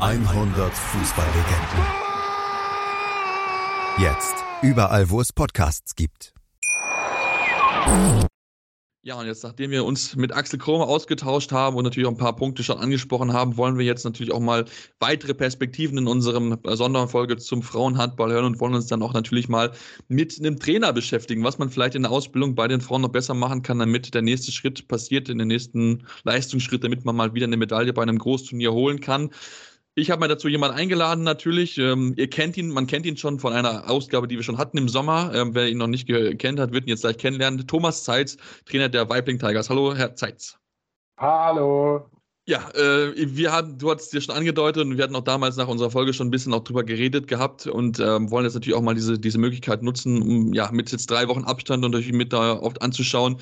[0.00, 1.84] 100 Fußballlegenden.
[3.98, 6.32] Jetzt überall, wo es Podcasts gibt.
[9.02, 12.18] Ja, und jetzt, nachdem wir uns mit Axel Kromer ausgetauscht haben und natürlich auch ein
[12.18, 14.64] paar Punkte schon angesprochen haben, wollen wir jetzt natürlich auch mal
[15.00, 19.72] weitere Perspektiven in unserem Sonderfolge zum Frauenhandball hören und wollen uns dann auch natürlich mal
[20.08, 23.34] mit einem Trainer beschäftigen, was man vielleicht in der Ausbildung bei den Frauen noch besser
[23.34, 27.46] machen kann, damit der nächste Schritt passiert, in den nächsten Leistungsschritt, damit man mal wieder
[27.46, 29.30] eine Medaille bei einem Großturnier holen kann.
[29.96, 31.76] Ich habe mir dazu jemanden eingeladen, natürlich.
[31.78, 34.78] Ähm, ihr kennt ihn, man kennt ihn schon von einer Ausgabe, die wir schon hatten
[34.78, 35.32] im Sommer.
[35.34, 36.06] Ähm, wer ihn noch nicht
[36.38, 37.66] kennt hat, wird ihn jetzt gleich kennenlernen.
[37.66, 39.68] Thomas Zeitz, Trainer der Weibling Tigers.
[39.68, 40.56] Hallo, Herr Zeitz.
[41.18, 42.08] Hallo.
[42.46, 45.68] Ja, äh, wir haben, du hattest dir schon angedeutet und wir hatten auch damals nach
[45.68, 48.82] unserer Folge schon ein bisschen auch drüber geredet gehabt und ähm, wollen jetzt natürlich auch
[48.82, 52.32] mal diese, diese Möglichkeit nutzen, um ja mit jetzt drei Wochen Abstand und euch mit
[52.32, 53.36] da oft anzuschauen.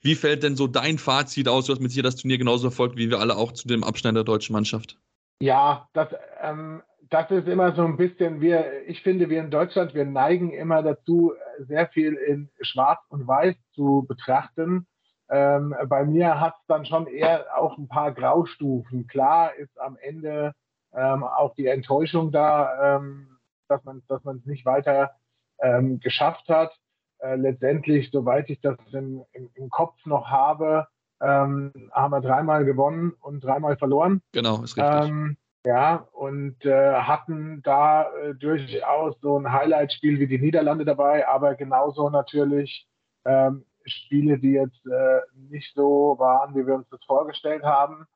[0.00, 1.66] Wie fällt denn so dein Fazit aus?
[1.66, 4.16] Du hast mit dir das Turnier genauso verfolgt wie wir alle auch zu dem Abstand
[4.16, 4.98] der deutschen Mannschaft.
[5.40, 6.08] Ja, das,
[6.40, 10.52] ähm, das ist immer so ein bisschen, wir, ich finde, wir in Deutschland, wir neigen
[10.52, 14.86] immer dazu, sehr viel in Schwarz und Weiß zu betrachten
[15.30, 19.06] ähm, bei mir hat es dann schon eher auch ein paar Graustufen.
[19.06, 20.54] Klar ist am Ende
[20.92, 25.12] ähm, auch die Enttäuschung da, ähm, dass man dass man es nicht weiter
[25.60, 26.76] ähm, geschafft hat.
[27.18, 30.86] Äh, letztendlich, soweit ich das im, im, im Kopf noch habe,
[31.20, 34.20] ähm, haben wir dreimal gewonnen und dreimal verloren.
[34.32, 35.10] Genau, ist richtig.
[35.10, 41.26] Ähm, ja, und äh, hatten da äh, durchaus so ein Highlight-Spiel wie die Niederlande dabei,
[41.26, 42.86] aber genauso natürlich
[43.24, 48.06] ähm, Spiele, die jetzt äh, nicht so waren, wie wir uns das vorgestellt haben.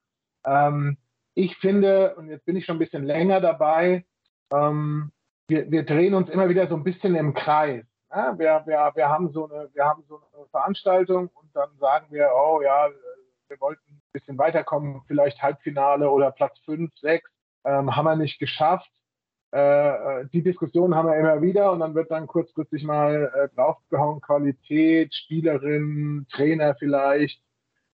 [0.44, 0.98] Ähm,
[1.34, 4.04] ich finde, und jetzt bin ich schon ein bisschen länger dabei,
[4.52, 5.12] ähm,
[5.46, 7.84] wir, wir, drehen uns immer wieder so ein bisschen im Kreis.
[8.10, 12.06] Ja, wir, wir, wir, haben so eine, wir haben so eine Veranstaltung und dann sagen
[12.10, 12.88] wir, oh ja,
[13.48, 17.30] wir wollten ein bisschen weiterkommen, vielleicht Halbfinale oder Platz 5, 6,
[17.64, 18.90] ähm, haben wir nicht geschafft.
[19.50, 24.20] Äh, die Diskussion haben wir immer wieder und dann wird dann kurzfristig mal äh, draufgehauen,
[24.20, 27.42] Qualität, Spielerin, Trainer vielleicht.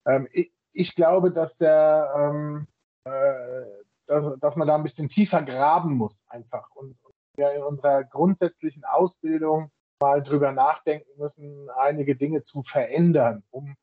[0.05, 2.67] Ähm, ich, ich, glaube, dass der, ähm,
[3.05, 3.63] äh,
[4.07, 8.03] dass, dass, man da ein bisschen tiefer graben muss einfach und, und wir in unserer
[8.05, 13.75] grundsätzlichen Ausbildung mal drüber nachdenken müssen, einige Dinge zu verändern, um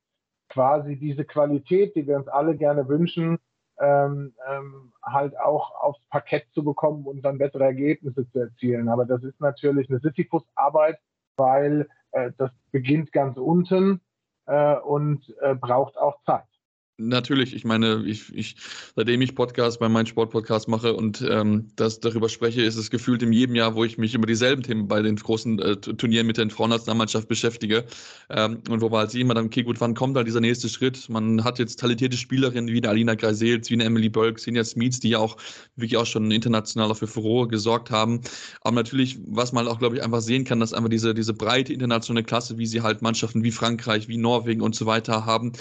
[0.50, 3.38] quasi diese Qualität, die wir uns alle gerne wünschen,
[3.80, 8.88] ähm, ähm, halt auch aufs Parkett zu bekommen und dann bessere Ergebnisse zu erzielen.
[8.88, 10.98] Aber das ist natürlich eine Sisyphus-Arbeit,
[11.36, 14.00] weil äh, das beginnt ganz unten
[14.46, 16.57] äh, und äh, braucht auch Zeit.
[17.00, 18.56] Natürlich, ich meine, ich, ich,
[18.96, 23.22] seitdem ich Podcast bei meinem Sportpodcast mache und ähm, das darüber spreche, ist es gefühlt
[23.22, 26.38] in jedem Jahr, wo ich mich über dieselben Themen bei den großen äh, Turnieren mit
[26.38, 27.84] der Frauennationalmannschaft beschäftige.
[28.30, 31.08] Ähm, und wo wir halt sehen, dann, okay, gut, wann kommt da dieser nächste Schritt?
[31.08, 34.98] Man hat jetzt talentierte Spielerinnen wie eine Alina Greisels, wie eine Emily Bölk, Sinja Smits,
[34.98, 35.36] die ja auch
[35.76, 38.22] wirklich auch schon international für Furore gesorgt haben.
[38.62, 41.72] Aber natürlich, was man auch, glaube ich, einfach sehen kann, dass einfach diese, diese breite
[41.72, 45.52] internationale Klasse, wie sie halt Mannschaften wie Frankreich, wie Norwegen und so weiter haben,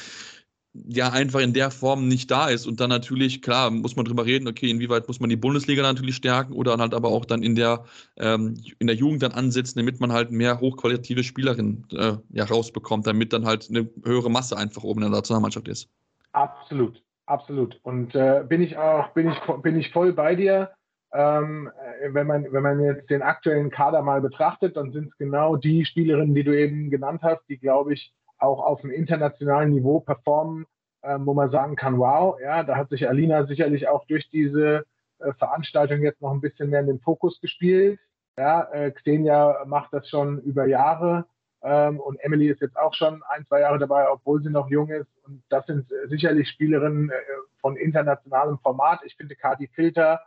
[0.88, 2.68] ja einfach in der Form nicht da ist.
[2.68, 6.16] Und dann natürlich, klar, muss man drüber reden, okay, inwieweit muss man die Bundesliga natürlich
[6.16, 7.86] stärken oder dann halt aber auch dann in der,
[8.18, 13.08] ähm, in der Jugend dann ansetzen, damit man halt mehr hochqualitative Spielerinnen äh, ja, rausbekommt,
[13.08, 15.90] damit dann halt eine höhere Masse einfach oben in der Nationalmannschaft ist.
[16.34, 17.80] Absolut, absolut.
[17.84, 20.72] Und äh, bin ich auch, bin ich, bin ich voll bei dir.
[21.14, 25.18] Ähm, äh, wenn, man, wenn man jetzt den aktuellen Kader mal betrachtet, dann sind es
[25.18, 29.72] genau die Spielerinnen, die du eben genannt hast, die, glaube ich, auch auf dem internationalen
[29.72, 30.66] Niveau performen,
[31.04, 34.86] ähm, wo man sagen kann, wow, ja, da hat sich Alina sicherlich auch durch diese
[35.20, 38.00] äh, Veranstaltung jetzt noch ein bisschen mehr in den Fokus gespielt.
[38.38, 41.26] Ja, äh, Xenia macht das schon über Jahre
[41.64, 44.90] ähm, und Emily ist jetzt auch schon ein, zwei Jahre dabei, obwohl sie noch jung
[44.90, 45.10] ist.
[45.26, 47.14] Und das sind äh, sicherlich Spielerinnen äh,
[47.62, 49.02] von internationalem Format.
[49.06, 50.22] Ich finde, Kati Filter,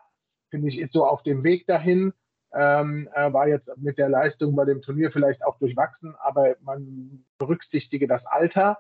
[0.51, 2.12] finde ich, ist so auf dem Weg dahin.
[2.52, 8.08] Ähm, war jetzt mit der Leistung bei dem Turnier vielleicht auch durchwachsen, aber man berücksichtige
[8.08, 8.76] das Alter.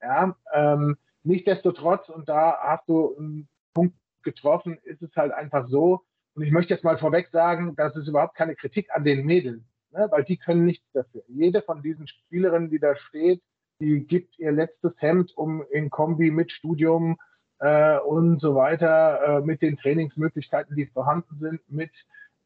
[0.00, 6.04] Ja, ähm, nichtsdestotrotz, und da hast du einen Punkt getroffen, ist es halt einfach so,
[6.34, 9.66] und ich möchte jetzt mal vorweg sagen, das ist überhaupt keine Kritik an den Mädeln,
[9.90, 11.22] ne, weil die können nichts dafür.
[11.28, 13.42] Jede von diesen Spielerinnen, die da steht,
[13.80, 17.18] die gibt ihr letztes Hemd, um in Kombi mit Studium
[17.58, 21.90] äh, und so weiter, äh, mit den Trainingsmöglichkeiten, die vorhanden sind, mit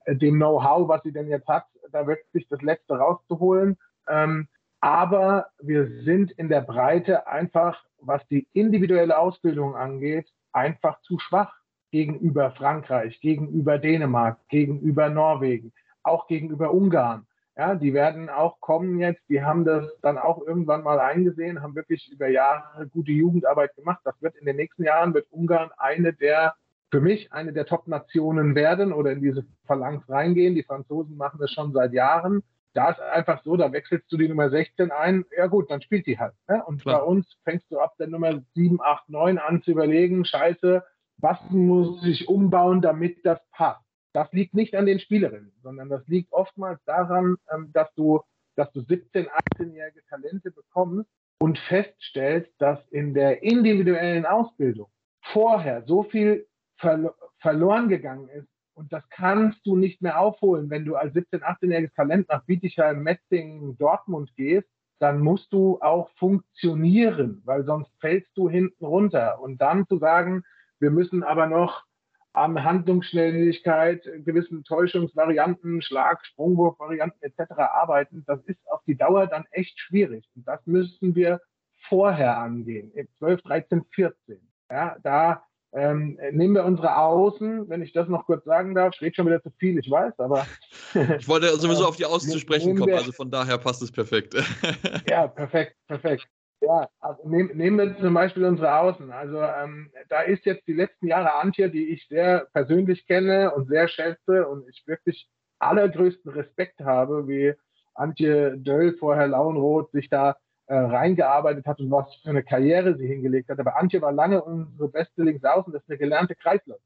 [0.06, 3.76] dem Know-how, was sie denn jetzt hat, da wirklich das Letzte rauszuholen.
[4.08, 4.48] Ähm,
[4.80, 11.54] aber wir sind in der Breite einfach, was die individuelle Ausbildung angeht, einfach zu schwach
[11.90, 17.26] gegenüber Frankreich, gegenüber Dänemark, gegenüber Norwegen, auch gegenüber Ungarn.
[17.56, 21.76] Ja, die werden auch kommen jetzt, die haben das dann auch irgendwann mal eingesehen, haben
[21.76, 24.00] wirklich über Jahre gute Jugendarbeit gemacht.
[24.02, 26.54] Das wird in den nächsten Jahren, wird Ungarn eine der
[26.90, 30.54] für mich eine der Top-Nationen werden oder in diese Phalanx reingehen.
[30.54, 32.42] Die Franzosen machen das schon seit Jahren.
[32.72, 36.06] Da ist einfach so, da wechselst du die Nummer 16 ein, ja gut, dann spielt
[36.06, 36.34] die halt.
[36.48, 36.62] Ne?
[36.64, 37.00] Und Klar.
[37.00, 40.82] bei uns fängst du ab der Nummer 7, 8, 9 an zu überlegen, scheiße,
[41.18, 43.84] was muss ich umbauen, damit das passt.
[44.12, 48.20] Das liegt nicht an den Spielerinnen, sondern das liegt oftmals daran, ähm, dass du,
[48.56, 54.88] dass du 17, 18-jährige Talente bekommst und feststellst, dass in der individuellen Ausbildung
[55.20, 58.48] vorher so viel ver verloren gegangen ist.
[58.74, 63.02] Und das kannst du nicht mehr aufholen, wenn du als 17-, 18-jähriges Talent nach Bietigheim,
[63.02, 69.40] Metzingen, Dortmund gehst dann musst du auch funktionieren, weil sonst fällst du hinten runter.
[69.40, 70.44] Und dann zu sagen,
[70.78, 71.84] wir müssen aber noch
[72.32, 77.52] an Handlungsschnelligkeit, gewissen Täuschungsvarianten, Schlag, Sprungwurfvarianten etc.
[77.52, 80.28] arbeiten, das ist auf die Dauer dann echt schwierig.
[80.34, 81.40] Und das müssen wir
[81.88, 84.40] vorher angehen, 12, 13, 14.
[84.70, 89.16] Ja, da ähm, nehmen wir unsere Außen, wenn ich das noch kurz sagen darf, steht
[89.16, 90.46] schon wieder zu viel, ich weiß, aber.
[91.18, 94.34] ich wollte sowieso auf die Außen zu sprechen kommen, also von daher passt es perfekt.
[95.08, 96.26] ja, perfekt, perfekt.
[96.60, 99.10] Ja, also nehm, nehmen wir zum Beispiel unsere Außen.
[99.10, 103.68] Also ähm, da ist jetzt die letzten Jahre Antje, die ich sehr persönlich kenne und
[103.68, 107.54] sehr schätze und ich wirklich allergrößten Respekt habe, wie
[107.94, 113.06] Antje Döll, vorher Lauenroth, sich da äh, reingearbeitet hat und was für eine Karriere sie
[113.06, 113.58] hingelegt hat.
[113.60, 116.82] Aber Antje war lange unsere beste Linksaußen, das ist eine gelernte Kreisläuferin.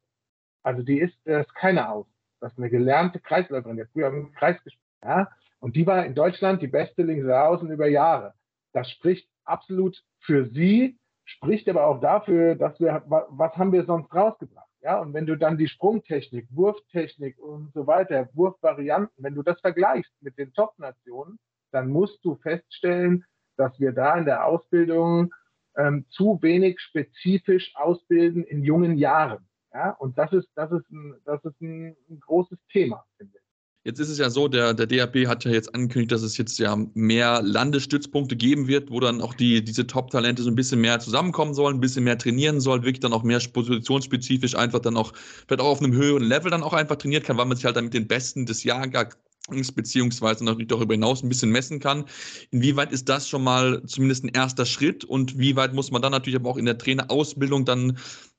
[0.63, 2.07] Also die ist, das ist keine Aus.
[2.41, 4.85] Das ist eine gelernte Kreisläuferin, die hat früher im Kreis gespielt.
[5.03, 5.31] Ja?
[5.61, 8.35] Und die war in Deutschland die beste Linksaußen über Jahre.
[8.73, 14.15] Das spricht absolut für sie, spricht aber auch dafür, dass wir, was haben wir sonst
[14.15, 14.69] rausgebracht?
[14.81, 19.61] Ja, und wenn du dann die Sprungtechnik, Wurftechnik und so weiter, Wurfvarianten, wenn du das
[19.61, 21.39] vergleichst mit den Top-Nationen,
[21.73, 23.25] dann musst du feststellen,
[23.59, 25.35] dass wir da in der Ausbildung
[25.77, 29.47] ähm, zu wenig spezifisch ausbilden in jungen Jahren.
[29.73, 33.49] Ja, und das ist, das ist ein, das ist ein, ein großes Thema, finde ich.
[33.85, 36.59] Jetzt ist es ja so, der, der DAB hat ja jetzt angekündigt, dass es jetzt
[36.59, 40.99] ja mehr Landesstützpunkte geben wird, wo dann auch die, diese Top-Talente so ein bisschen mehr
[41.01, 45.15] zusammenkommen sollen, ein bisschen mehr trainieren sollen, wirklich dann auch mehr positionsspezifisch einfach dann auch,
[45.15, 47.77] vielleicht auch auf einem höheren Level dann auch einfach trainiert kann, weil man sich halt
[47.77, 49.17] dann mit den Besten des Jahrgangs
[49.49, 52.05] beziehungsweise natürlich darüber hinaus ein bisschen messen kann.
[52.51, 56.13] Inwieweit ist das schon mal zumindest ein erster Schritt und wie weit muss man dann
[56.13, 57.99] natürlich aber auch in der Trainerausbildung dann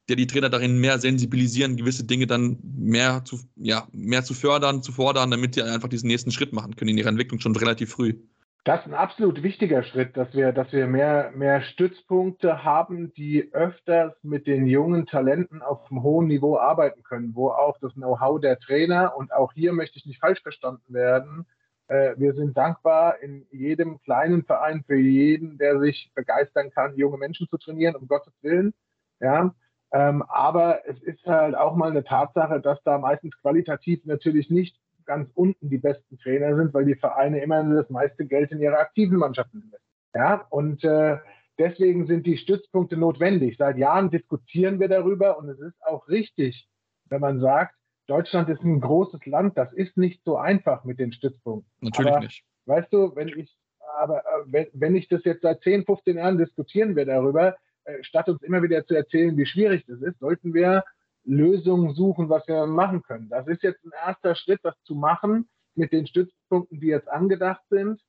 [0.10, 4.82] der die Trainer darin mehr sensibilisieren, gewisse Dinge dann mehr zu, ja, mehr zu fördern,
[4.82, 7.92] zu fordern, damit sie einfach diesen nächsten Schritt machen können in ihrer Entwicklung schon relativ
[7.92, 8.16] früh.
[8.66, 13.54] Das ist ein absolut wichtiger Schritt, dass wir, dass wir mehr, mehr Stützpunkte haben, die
[13.54, 18.40] öfters mit den jungen Talenten auf einem hohen Niveau arbeiten können, wo auch das Know-how
[18.42, 21.46] der Trainer und auch hier möchte ich nicht falsch verstanden werden.
[21.88, 27.18] Äh, wir sind dankbar in jedem kleinen Verein für jeden, der sich begeistern kann, junge
[27.18, 28.74] Menschen zu trainieren, um Gottes Willen.
[29.22, 29.56] Ja,
[29.92, 34.76] ähm, aber es ist halt auch mal eine Tatsache, dass da meistens qualitativ natürlich nicht
[35.10, 38.78] ganz unten die besten Trainer sind, weil die Vereine immer das meiste Geld in ihre
[38.78, 39.82] aktiven Mannschaften investieren.
[40.14, 41.18] Ja, und äh,
[41.58, 43.58] deswegen sind die Stützpunkte notwendig.
[43.58, 46.70] Seit Jahren diskutieren wir darüber und es ist auch richtig,
[47.06, 47.74] wenn man sagt,
[48.06, 51.72] Deutschland ist ein großes Land, das ist nicht so einfach mit den Stützpunkten.
[51.82, 52.44] Natürlich aber, nicht.
[52.68, 53.58] Weißt du, wenn ich,
[53.98, 58.04] aber äh, wenn, wenn ich das jetzt seit 10, 15 Jahren diskutieren wir darüber, äh,
[58.04, 60.84] statt uns immer wieder zu erzählen, wie schwierig das ist, sollten wir
[61.24, 63.30] Lösungen suchen, was wir machen können.
[63.30, 67.62] Das ist jetzt ein erster Schritt, das zu machen mit den Stützpunkten, die jetzt angedacht
[67.70, 68.02] sind.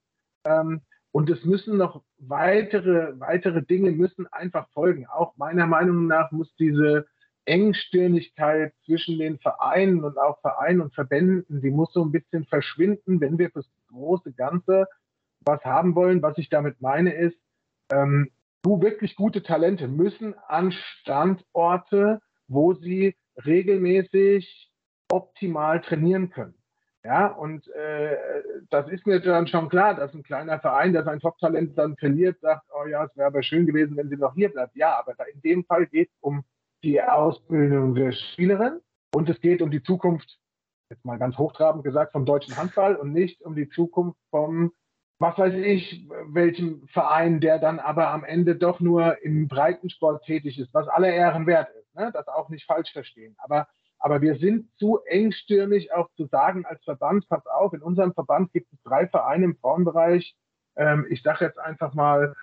[0.45, 5.07] Ähm, und es müssen noch weitere, weitere Dinge müssen einfach folgen.
[5.07, 7.07] Auch meiner Meinung nach muss diese
[7.47, 13.21] Engstirnigkeit zwischen den Vereinen und auch Vereinen und Verbänden, die muss so ein bisschen verschwinden,
[13.21, 14.87] wenn wir fürs große Ganze
[15.41, 16.23] was haben wollen.
[16.23, 17.37] Was ich damit meine ist,
[17.91, 18.31] ähm,
[18.63, 22.21] du wirklich gute Talente müssen an Standorte
[22.51, 24.71] wo sie regelmäßig
[25.11, 26.55] optimal trainieren können.
[27.03, 28.17] Ja, und äh,
[28.69, 32.39] das ist mir dann schon klar, dass ein kleiner Verein, der sein Top-Talent dann verliert,
[32.41, 34.77] sagt, oh ja, es wäre aber schön gewesen, wenn sie noch hier bleibt.
[34.77, 36.45] Ja, aber in dem Fall geht es um
[36.83, 38.81] die Ausbildung der Spielerin
[39.15, 40.39] und es geht um die Zukunft,
[40.91, 44.73] jetzt mal ganz hochtrabend gesagt, vom deutschen Handball und nicht um die Zukunft vom
[45.21, 50.59] was weiß ich, welchem Verein, der dann aber am Ende doch nur im Breitensport tätig
[50.59, 52.11] ist, was aller Ehren wert ist, ne?
[52.13, 53.37] das auch nicht falsch verstehen.
[53.39, 58.15] Aber, aber wir sind zu engstirnig auch zu sagen als Verband, pass auf, in unserem
[58.15, 60.35] Verband gibt es drei Vereine im Frauenbereich,
[60.77, 62.35] ähm, ich sage jetzt einfach mal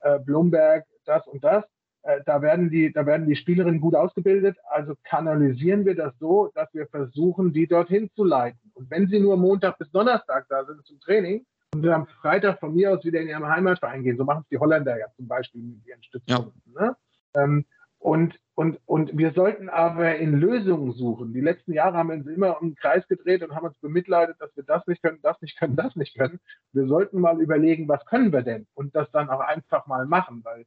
[0.00, 1.64] äh, Blumberg, das und das,
[2.02, 6.50] äh, da werden die, da werden die Spielerinnen gut ausgebildet, also kanalisieren wir das so,
[6.54, 8.72] dass wir versuchen, die dorthin zu leiten.
[8.74, 12.74] Und wenn sie nur Montag bis Donnerstag da sind zum Training, und am Freitag von
[12.74, 14.16] mir aus wieder in ihrem Heimatverein gehen.
[14.16, 16.62] So machen es die Holländer ja zum Beispiel mit ihren Stützpunkten.
[16.74, 16.80] Ja.
[16.80, 16.96] Ne?
[17.34, 17.64] Ähm,
[17.98, 21.34] und, und, und wir sollten aber in Lösungen suchen.
[21.34, 24.36] Die letzten Jahre haben wir uns immer um den Kreis gedreht und haben uns bemitleidet,
[24.40, 26.40] dass wir das nicht können, das nicht können, das nicht können.
[26.72, 28.66] Wir sollten mal überlegen, was können wir denn?
[28.72, 30.64] Und das dann auch einfach mal machen, weil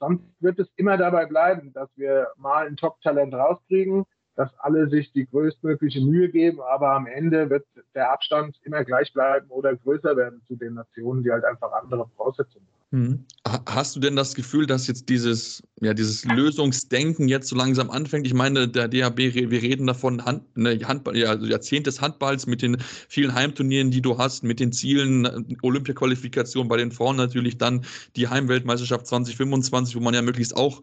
[0.00, 4.04] sonst wird es immer dabei bleiben, dass wir mal ein Top-Talent rauskriegen,
[4.38, 9.12] dass alle sich die größtmögliche Mühe geben, aber am Ende wird der Abstand immer gleich
[9.12, 12.78] bleiben oder größer werden zu den Nationen, die halt einfach andere Voraussetzungen haben.
[12.90, 13.24] Mhm.
[13.66, 18.28] Hast du denn das Gefühl, dass jetzt dieses, ja, dieses Lösungsdenken jetzt so langsam anfängt?
[18.28, 22.46] Ich meine, der DHB, wir reden davon, Hand, ne, Handball, ja, also Jahrzehnt des Handballs
[22.46, 22.76] mit den
[23.08, 28.28] vielen Heimturnieren, die du hast, mit den Zielen, Olympia-Qualifikation bei den Frauen natürlich, dann die
[28.28, 30.80] Heimweltmeisterschaft 2025, wo man ja möglichst auch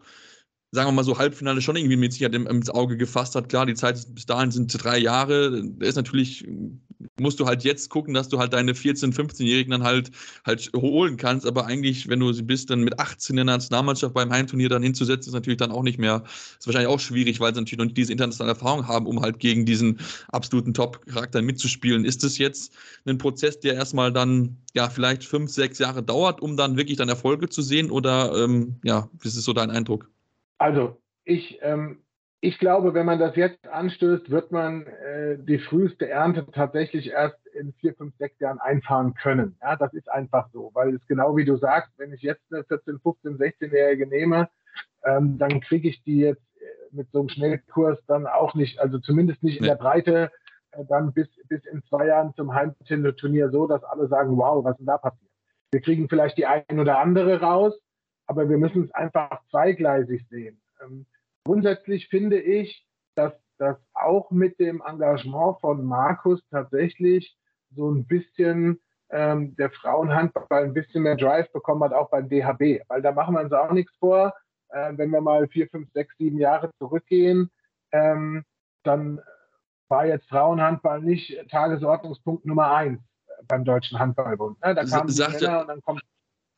[0.76, 3.48] sagen wir mal so, Halbfinale schon irgendwie mit Sicherheit ins Auge gefasst hat.
[3.48, 5.64] Klar, die Zeit bis dahin sind drei Jahre.
[5.64, 6.46] Da ist natürlich,
[7.18, 10.10] musst du halt jetzt gucken, dass du halt deine 14-, 15-Jährigen dann halt,
[10.44, 11.46] halt holen kannst.
[11.46, 14.82] Aber eigentlich, wenn du sie bist, dann mit 18 in der Nationalmannschaft beim Heimturnier dann
[14.82, 16.24] hinzusetzen, ist natürlich dann auch nicht mehr,
[16.58, 19.38] ist wahrscheinlich auch schwierig, weil sie natürlich noch nicht diese internationale Erfahrung haben, um halt
[19.38, 22.04] gegen diesen absoluten Top-Charakter mitzuspielen.
[22.04, 22.74] Ist es jetzt
[23.06, 27.08] ein Prozess, der erstmal dann, ja, vielleicht fünf, sechs Jahre dauert, um dann wirklich dann
[27.08, 27.90] Erfolge zu sehen?
[27.90, 30.10] Oder, ähm, ja, wie ist so dein Eindruck?
[30.58, 32.02] Also ich, ähm,
[32.40, 37.44] ich glaube, wenn man das jetzt anstößt, wird man äh, die früheste Ernte tatsächlich erst
[37.48, 39.56] in vier, fünf, sechs Jahren einfahren können.
[39.62, 42.64] Ja, das ist einfach so, weil es genau wie du sagst, wenn ich jetzt eine
[42.64, 44.48] 14, 15, 16-Jährige nehme,
[45.04, 46.64] ähm, dann kriege ich die jetzt äh,
[46.94, 50.30] mit so einem Schnellkurs dann auch nicht, also zumindest nicht in der Breite,
[50.72, 54.72] äh, dann bis, bis in zwei Jahren zum Heimturnier so, dass alle sagen, wow, was
[54.72, 55.30] ist denn da passiert?
[55.72, 57.74] Wir kriegen vielleicht die ein oder andere raus,
[58.26, 60.60] aber wir müssen es einfach zweigleisig sehen.
[60.82, 61.06] Ähm,
[61.44, 67.36] grundsätzlich finde ich, dass das auch mit dem Engagement von Markus tatsächlich
[67.74, 72.82] so ein bisschen ähm, der Frauenhandball ein bisschen mehr Drive bekommen hat, auch beim DHB.
[72.88, 74.34] Weil da machen wir uns auch nichts vor.
[74.68, 77.50] Äh, wenn wir mal vier, fünf, sechs, sieben Jahre zurückgehen,
[77.92, 78.44] ähm,
[78.82, 79.20] dann
[79.88, 83.00] war jetzt Frauenhandball nicht Tagesordnungspunkt Nummer eins
[83.46, 84.60] beim Deutschen Handballbund.
[84.64, 84.74] Ne?
[84.74, 86.02] Da kamen die Männer und dann kommt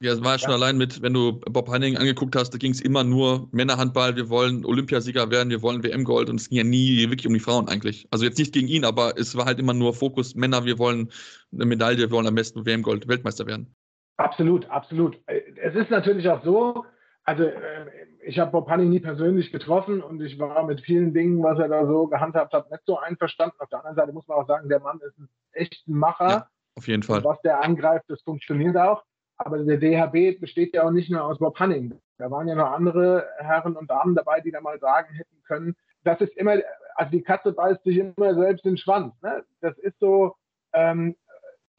[0.01, 0.39] ja, es war ja.
[0.39, 4.15] schon allein mit, wenn du Bob Hanning angeguckt hast, da ging es immer nur Männerhandball,
[4.15, 7.41] wir wollen Olympiasieger werden, wir wollen WM-Gold und es ging ja nie wirklich um die
[7.41, 8.07] Frauen eigentlich.
[8.11, 11.11] Also jetzt nicht gegen ihn, aber es war halt immer nur Fokus Männer, wir wollen
[11.53, 13.75] eine Medaille, wir wollen am besten WM-Gold, Weltmeister werden.
[14.19, 15.19] Absolut, absolut.
[15.27, 16.85] Es ist natürlich auch so,
[17.25, 17.87] also äh,
[18.25, 21.69] ich habe Bob Hanning nie persönlich getroffen und ich war mit vielen Dingen, was er
[21.69, 23.57] da so gehandhabt hat, nicht so einverstanden.
[23.59, 26.29] Auf der anderen Seite muss man auch sagen, der Mann ist ein echter Macher.
[26.29, 27.19] Ja, auf jeden Fall.
[27.19, 29.03] Und was der angreift, das funktioniert auch.
[29.39, 31.99] Aber der DHB besteht ja auch nicht nur aus Bob Hanning.
[32.19, 35.77] Da waren ja noch andere Herren und Damen dabei, die da mal sagen hätten können,
[36.05, 36.57] das ist immer,
[36.97, 39.15] also die Katze beißt sich immer selbst den Schwanz.
[39.23, 39.45] Ne?
[39.61, 40.35] Das ist so,
[40.73, 41.17] ähm,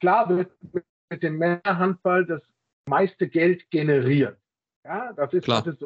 [0.00, 0.50] klar wird
[1.10, 2.42] mit dem Männerhandball das
[2.86, 4.38] meiste Geld generiert.
[4.84, 5.82] Ja, das ist, das ist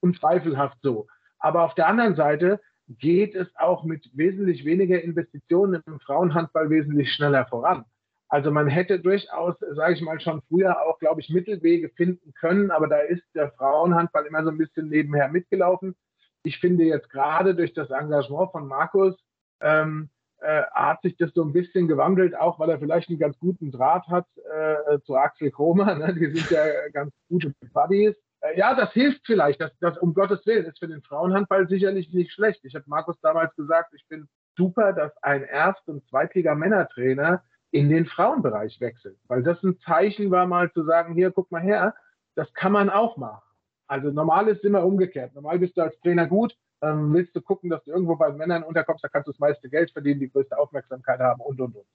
[0.00, 1.06] unzweifelhaft so.
[1.38, 7.12] Aber auf der anderen Seite geht es auch mit wesentlich weniger Investitionen im Frauenhandball wesentlich
[7.12, 7.84] schneller voran.
[8.28, 12.70] Also man hätte durchaus, sage ich mal, schon früher auch, glaube ich, Mittelwege finden können,
[12.70, 15.96] aber da ist der Frauenhandball immer so ein bisschen nebenher mitgelaufen.
[16.42, 19.16] Ich finde jetzt gerade durch das Engagement von Markus
[19.60, 20.10] ähm,
[20.40, 23.72] äh, hat sich das so ein bisschen gewandelt, auch weil er vielleicht einen ganz guten
[23.72, 25.94] Draht hat äh, zu Axel Kromer.
[25.94, 26.14] Ne?
[26.14, 28.14] Die sind ja ganz gute Buddies.
[28.40, 29.60] Äh, ja, das hilft vielleicht.
[29.60, 32.60] Das, das um Gottes Willen ist für den Frauenhandball sicherlich nicht schlecht.
[32.64, 38.06] Ich habe Markus damals gesagt, ich bin super, dass ein Erst- und Zweitliga-Männertrainer in den
[38.06, 39.16] Frauenbereich wechseln.
[39.26, 41.94] Weil das ein Zeichen war, mal zu sagen, hier, guck mal her,
[42.34, 43.42] das kann man auch machen.
[43.86, 45.34] Also normal ist immer umgekehrt.
[45.34, 48.62] Normal bist du als Trainer gut, ähm, willst du gucken, dass du irgendwo bei Männern
[48.62, 51.86] unterkommst, da kannst du das meiste Geld verdienen, die größte Aufmerksamkeit haben und, und, und.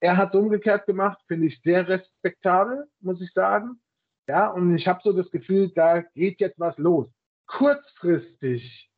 [0.00, 3.80] Er hat es umgekehrt gemacht, finde ich sehr respektabel, muss ich sagen.
[4.26, 7.08] Ja, und ich habe so das Gefühl, da geht jetzt was los.
[7.46, 8.90] Kurzfristig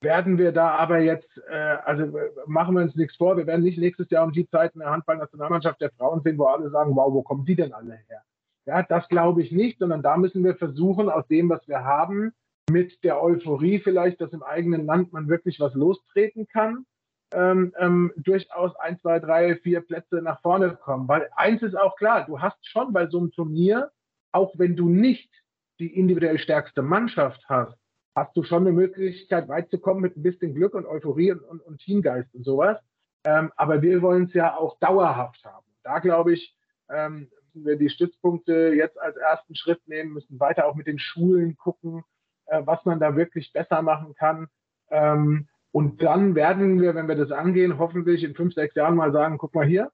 [0.00, 3.78] werden wir da aber jetzt, äh, also machen wir uns nichts vor, wir werden nicht
[3.78, 7.12] nächstes Jahr um die Zeit in der Handballnationalmannschaft der Frauen sehen, wo alle sagen, wow,
[7.12, 8.22] wo kommen die denn alle her?
[8.66, 12.32] Ja, das glaube ich nicht, sondern da müssen wir versuchen, aus dem, was wir haben,
[12.70, 16.84] mit der Euphorie vielleicht, dass im eigenen Land man wirklich was lostreten kann,
[17.32, 21.08] ähm, ähm, durchaus ein, zwei, drei, vier Plätze nach vorne kommen.
[21.08, 23.90] Weil eins ist auch klar, du hast schon bei so einem Turnier,
[24.32, 25.30] auch wenn du nicht
[25.78, 27.78] die individuell stärkste Mannschaft hast,
[28.16, 31.42] hast du schon eine Möglichkeit, weit zu kommen mit ein bisschen Glück und Euphorie und,
[31.42, 32.78] und, und Teamgeist und sowas.
[33.24, 35.66] Ähm, aber wir wollen es ja auch dauerhaft haben.
[35.84, 36.56] Da glaube ich,
[36.88, 40.98] ähm, müssen wir die Stützpunkte jetzt als ersten Schritt nehmen, müssen weiter auch mit den
[40.98, 42.04] Schulen gucken,
[42.46, 44.48] äh, was man da wirklich besser machen kann.
[44.90, 49.12] Ähm, und dann werden wir, wenn wir das angehen, hoffentlich in fünf, sechs Jahren mal
[49.12, 49.90] sagen, guck mal hier,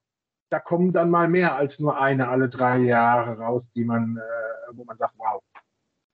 [0.49, 4.77] da kommen dann mal mehr als nur eine alle drei Jahre raus, die man, äh,
[4.77, 5.41] wo man sagt, wow,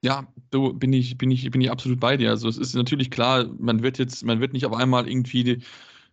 [0.02, 2.30] ja, so bin ich, bin ich, bin ich absolut bei dir.
[2.30, 5.62] Also es ist natürlich klar, man wird jetzt, man wird nicht auf einmal irgendwie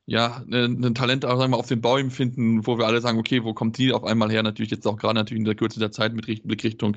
[0.09, 3.43] ja, ein Talent auch sagen wir, auf den Bäumen finden, wo wir alle sagen, okay,
[3.43, 4.41] wo kommt die auf einmal her?
[4.41, 6.95] Natürlich jetzt auch gerade natürlich in der Kürze der Zeit mit Blick Richtung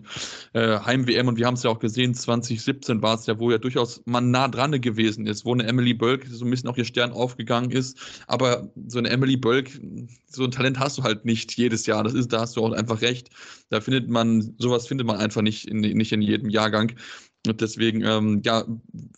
[0.53, 3.59] äh, Heim-WM und wir haben es ja auch gesehen, 2017 war es ja, wo ja
[3.59, 6.85] durchaus man nah dran gewesen ist, wo eine Emily Bölk so ein bisschen auch ihr
[6.85, 9.81] Stern aufgegangen ist, aber so eine Emily Bölk,
[10.29, 12.71] so ein Talent hast du halt nicht jedes Jahr, das ist, da hast du auch
[12.71, 13.31] einfach recht,
[13.71, 16.93] da findet man, sowas findet man einfach nicht in, nicht in jedem Jahrgang
[17.47, 18.65] und deswegen, ähm, ja,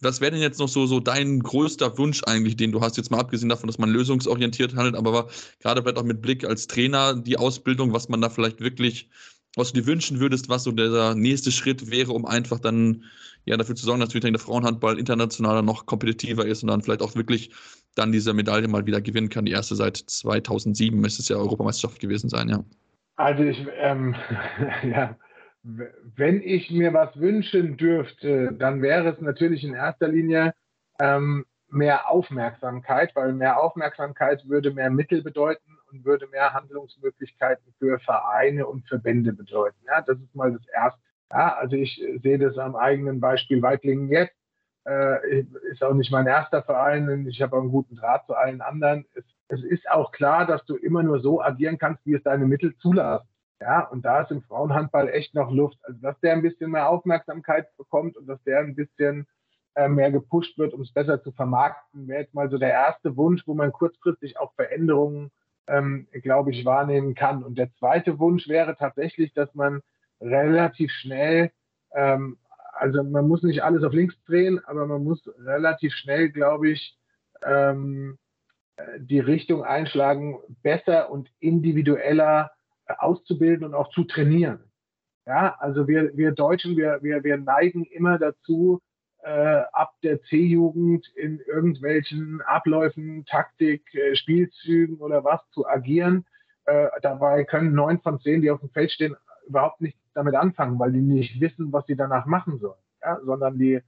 [0.00, 3.10] was wäre denn jetzt noch so, so dein größter Wunsch eigentlich, den du hast, jetzt
[3.10, 5.28] mal abgesehen davon, dass man lösungsorientiert handelt, aber
[5.60, 9.08] gerade vielleicht auch mit Blick als Trainer, die Ausbildung, was man da vielleicht wirklich,
[9.56, 13.04] was du dir wünschen würdest, was so der nächste Schritt wäre, um einfach dann
[13.44, 17.02] ja dafür zu sorgen, dass natürlich der Frauenhandball internationaler noch kompetitiver ist und dann vielleicht
[17.02, 17.50] auch wirklich
[17.96, 19.46] dann diese Medaille mal wieder gewinnen kann.
[19.46, 22.64] Die erste seit 2007 müsste es ja Europameisterschaft gewesen sein, ja.
[23.16, 24.14] Also ich, ähm,
[24.84, 25.16] ja,
[25.62, 30.54] wenn ich mir was wünschen dürfte, dann wäre es natürlich in erster Linie
[31.00, 37.98] ähm, mehr Aufmerksamkeit, weil mehr Aufmerksamkeit würde mehr Mittel bedeuten und würde mehr Handlungsmöglichkeiten für
[38.00, 39.78] Vereine und Verbände bedeuten.
[39.86, 41.00] Ja, das ist mal das Erste.
[41.30, 44.34] Ja, also ich sehe das am eigenen Beispiel Weitlingen jetzt.
[44.84, 47.26] Äh, ist auch nicht mein erster Verein.
[47.28, 49.06] Ich habe einen guten Draht zu allen anderen.
[49.14, 52.46] Es, es ist auch klar, dass du immer nur so agieren kannst, wie es deine
[52.46, 53.31] Mittel zulassen.
[53.62, 55.78] Ja, und da ist im Frauenhandball echt noch Luft.
[55.84, 59.28] Also, dass der ein bisschen mehr Aufmerksamkeit bekommt und dass der ein bisschen
[59.76, 63.16] äh, mehr gepusht wird, um es besser zu vermarkten, wäre jetzt mal so der erste
[63.16, 65.30] Wunsch, wo man kurzfristig auch Veränderungen,
[65.68, 67.44] ähm, glaube ich, wahrnehmen kann.
[67.44, 69.80] Und der zweite Wunsch wäre tatsächlich, dass man
[70.20, 71.52] relativ schnell,
[71.94, 72.38] ähm,
[72.72, 76.98] also man muss nicht alles auf links drehen, aber man muss relativ schnell, glaube ich,
[77.44, 78.18] ähm,
[78.74, 82.50] äh, die Richtung einschlagen, besser und individueller
[82.98, 84.60] auszubilden und auch zu trainieren.
[85.26, 88.80] Ja, also wir, wir Deutschen, wir, wir, wir neigen immer dazu,
[89.22, 96.24] äh, ab der C-Jugend in irgendwelchen Abläufen, Taktik, äh, Spielzügen oder was zu agieren.
[96.64, 99.16] Äh, dabei können neun von zehn, die auf dem Feld stehen,
[99.46, 102.78] überhaupt nicht damit anfangen, weil die nicht wissen, was sie danach machen sollen.
[103.00, 103.80] Ja, sondern die,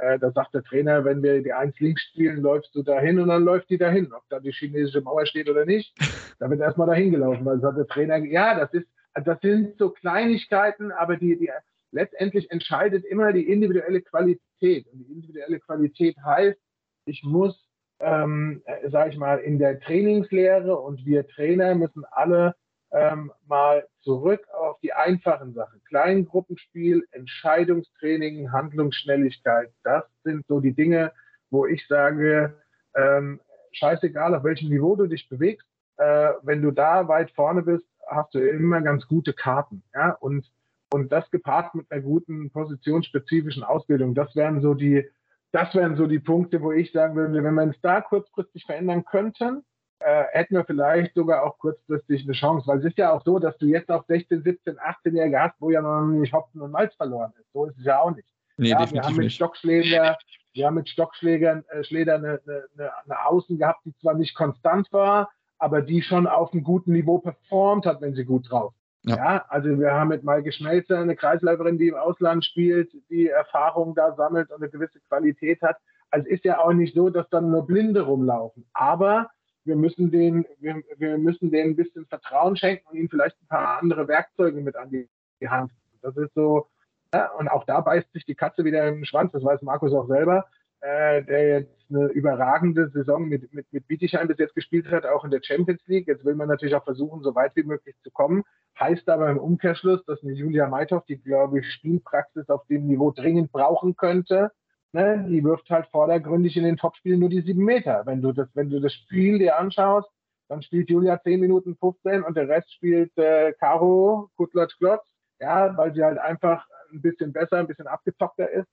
[0.00, 3.28] äh, da sagt der Trainer, wenn wir die eins links spielen, läufst du dahin und
[3.28, 4.12] dann läuft die dahin.
[4.12, 5.94] Ob da die chinesische Mauer steht oder nicht,
[6.38, 9.90] da wird erstmal dahin gelaufen, weil sagt der Trainer, ja, das ist, das sind so
[9.90, 11.50] Kleinigkeiten, aber die, die
[11.90, 14.86] letztendlich entscheidet immer die individuelle Qualität.
[14.92, 16.58] Und die individuelle Qualität heißt,
[17.06, 17.68] ich muss,
[18.00, 22.54] ähm, äh, sage ich mal, in der Trainingslehre und wir Trainer müssen alle
[22.90, 25.82] ähm, mal zurück auf die einfachen Sachen.
[25.84, 29.70] Kleingruppenspiel, Entscheidungstraining, Handlungsschnelligkeit.
[29.84, 31.12] Das sind so die Dinge,
[31.50, 32.54] wo ich sage,
[32.94, 33.40] ähm,
[33.72, 35.66] scheißegal, auf welchem Niveau du dich bewegst,
[35.98, 39.82] äh, wenn du da weit vorne bist, hast du immer ganz gute Karten.
[39.94, 40.12] Ja?
[40.12, 40.50] Und,
[40.92, 45.08] und das gepaart mit einer guten positionsspezifischen Ausbildung, das wären so die,
[45.52, 49.04] das wären so die Punkte, wo ich sagen würde, wenn wir es da kurzfristig verändern
[49.04, 49.64] könnten,
[50.00, 53.38] äh, hätten wir vielleicht sogar auch kurzfristig eine Chance, weil es ist ja auch so,
[53.38, 56.94] dass du jetzt auch 16, 17, 18-Jährige hast, wo ja noch nicht Hopfen und Malz
[56.94, 57.52] verloren ist.
[57.52, 58.28] So ist es ja auch nicht.
[58.56, 59.32] Nee, ja, wir haben mit.
[59.32, 60.16] Stockschläger,
[60.52, 64.92] wir haben mit Stockschlägern äh, Schläger eine, eine, eine Außen gehabt, die zwar nicht konstant
[64.92, 68.74] war, aber die schon auf einem guten Niveau performt hat, wenn sie gut drauf.
[69.02, 69.16] Ja.
[69.16, 73.94] ja also wir haben mit Maike Schmelzer eine Kreisläuferin, die im Ausland spielt, die Erfahrung
[73.94, 75.76] da sammelt und eine gewisse Qualität hat.
[76.10, 78.66] Also ist ja auch nicht so, dass dann nur Blinde rumlaufen.
[78.72, 79.28] Aber
[79.68, 83.46] wir müssen den, wir, wir müssen denen ein bisschen Vertrauen schenken und ihnen vielleicht ein
[83.46, 85.08] paar andere Werkzeuge mit an die,
[85.40, 85.70] die Hand.
[86.02, 86.66] Das ist so,
[87.14, 90.08] ja, und auch da beißt sich die Katze wieder im Schwanz, das weiß Markus auch
[90.08, 90.46] selber,
[90.80, 95.24] äh, der jetzt eine überragende Saison mit, mit, mit Bietigheim bis jetzt gespielt hat, auch
[95.24, 96.06] in der Champions League.
[96.06, 98.42] Jetzt will man natürlich auch versuchen, so weit wie möglich zu kommen.
[98.78, 103.10] Heißt aber im Umkehrschluss, dass eine Julia Meithoff, die, glaube ich, Spielpraxis auf dem Niveau
[103.10, 104.52] dringend brauchen könnte,
[104.92, 108.02] ne, die wirft halt vordergründig in den Topspielen nur die sieben Meter.
[108.06, 110.08] Wenn du das, wenn du das Spiel dir anschaust,
[110.48, 115.06] dann spielt Julia 10 Minuten 15 und der Rest spielt äh, Caro, Kutlotsch, Klotz,
[115.40, 118.68] ja, weil sie halt einfach ein bisschen besser, ein bisschen abgezockter ist.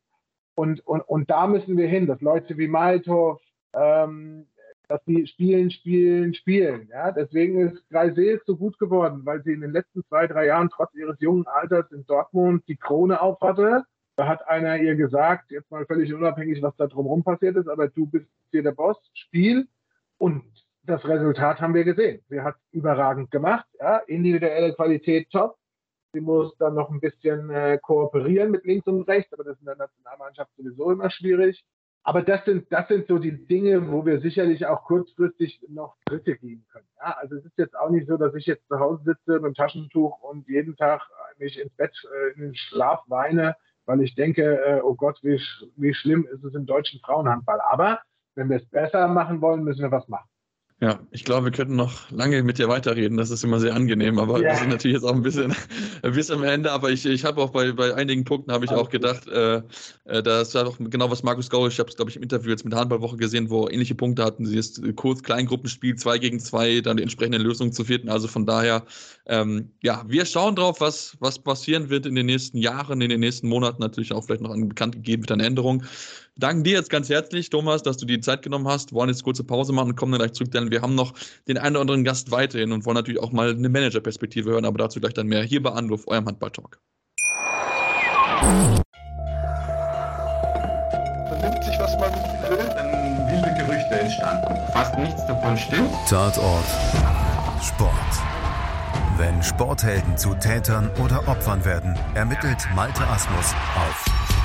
[0.56, 3.42] Und, und, und da müssen wir hin, dass Leute wie Malthoff,
[3.74, 4.48] ähm,
[4.88, 6.88] dass die spielen, spielen, spielen.
[6.92, 10.70] Ja, deswegen ist Greisel so gut geworden, weil sie in den letzten zwei, drei Jahren
[10.70, 13.84] trotz ihres jungen Alters in Dortmund die Krone aufhatte
[14.16, 17.88] da hat einer ihr gesagt, jetzt mal völlig unabhängig, was da drumherum passiert ist, aber
[17.90, 19.68] du bist hier der Boss, Spiel.
[20.18, 20.44] Und
[20.84, 22.22] das Resultat haben wir gesehen.
[22.30, 25.58] Sie hat überragend gemacht, ja, individuelle Qualität top.
[26.14, 29.62] Sie muss dann noch ein bisschen äh, kooperieren mit links und rechts, aber das ist
[29.62, 31.66] in der Nationalmannschaft sowieso immer schwierig.
[32.04, 36.38] Aber das sind, das sind so die Dinge, wo wir sicherlich auch kurzfristig noch Dritte
[36.38, 36.88] geben können.
[36.98, 39.44] Ja, also es ist jetzt auch nicht so, dass ich jetzt zu Hause sitze mit
[39.44, 41.02] dem Taschentuch und jeden Tag
[41.40, 43.56] mich ins Bett, äh, in den Schlaf weine,
[43.86, 45.42] weil ich denke, äh, oh Gott, wie,
[45.76, 47.60] wie schlimm ist es im deutschen Frauenhandball.
[47.70, 48.00] Aber
[48.36, 50.30] wenn wir es besser machen wollen, müssen wir was machen.
[50.82, 53.16] Ja, ich glaube, wir könnten noch lange mit dir weiterreden.
[53.16, 54.50] Das ist immer sehr angenehm, aber ja.
[54.50, 55.56] wir sind natürlich jetzt auch ein bisschen
[56.02, 56.70] bis am Ende.
[56.70, 59.62] Aber ich, ich habe auch bei, bei einigen Punkten habe ich auch gedacht, äh,
[60.04, 62.50] äh, das war doch genau was Markus Gaul, ich habe es glaube ich im Interview
[62.50, 64.46] jetzt mit der Handballwoche gesehen, wo ähnliche Punkte hatten.
[64.46, 68.10] Sie ist kurz Kleingruppenspiel, zwei gegen zwei, dann die entsprechende Lösung zu vierten.
[68.10, 68.84] Also von daher,
[69.28, 73.22] ähm, ja, wir schauen drauf, was, was passieren wird in den nächsten Jahren, in den
[73.22, 75.88] nächsten Monaten natürlich auch vielleicht noch an bekannt gegeben wird an Änderungen
[76.38, 78.92] danken dir jetzt ganz herzlich, Thomas, dass du die Zeit genommen hast.
[78.92, 81.14] Wir wollen jetzt kurze Pause machen und kommen dann gleich zurück, denn wir haben noch
[81.48, 84.78] den einen oder anderen Gast weiterhin und wollen natürlich auch mal eine Managerperspektive hören, aber
[84.78, 86.80] dazu gleich dann mehr hier bei Anruf, eurem Handball-Talk.
[91.28, 92.12] Vernimmt sich, was man
[92.50, 94.56] will, dann wilde Gerüchte entstanden.
[94.74, 95.92] Fast nichts davon stimmt.
[96.10, 96.66] Tatort
[97.62, 97.92] Sport.
[99.18, 104.45] Wenn Sporthelden zu Tätern oder Opfern werden, ermittelt Malte Asmus auf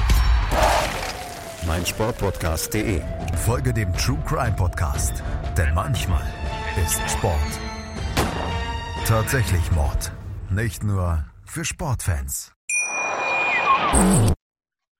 [1.66, 3.02] meinsportpodcast.de.
[3.44, 5.22] Folge dem True Crime Podcast,
[5.56, 6.24] denn manchmal
[6.76, 7.60] ist Sport
[9.10, 10.12] tatsächlich Mord.
[10.50, 12.52] Nicht nur für Sportfans.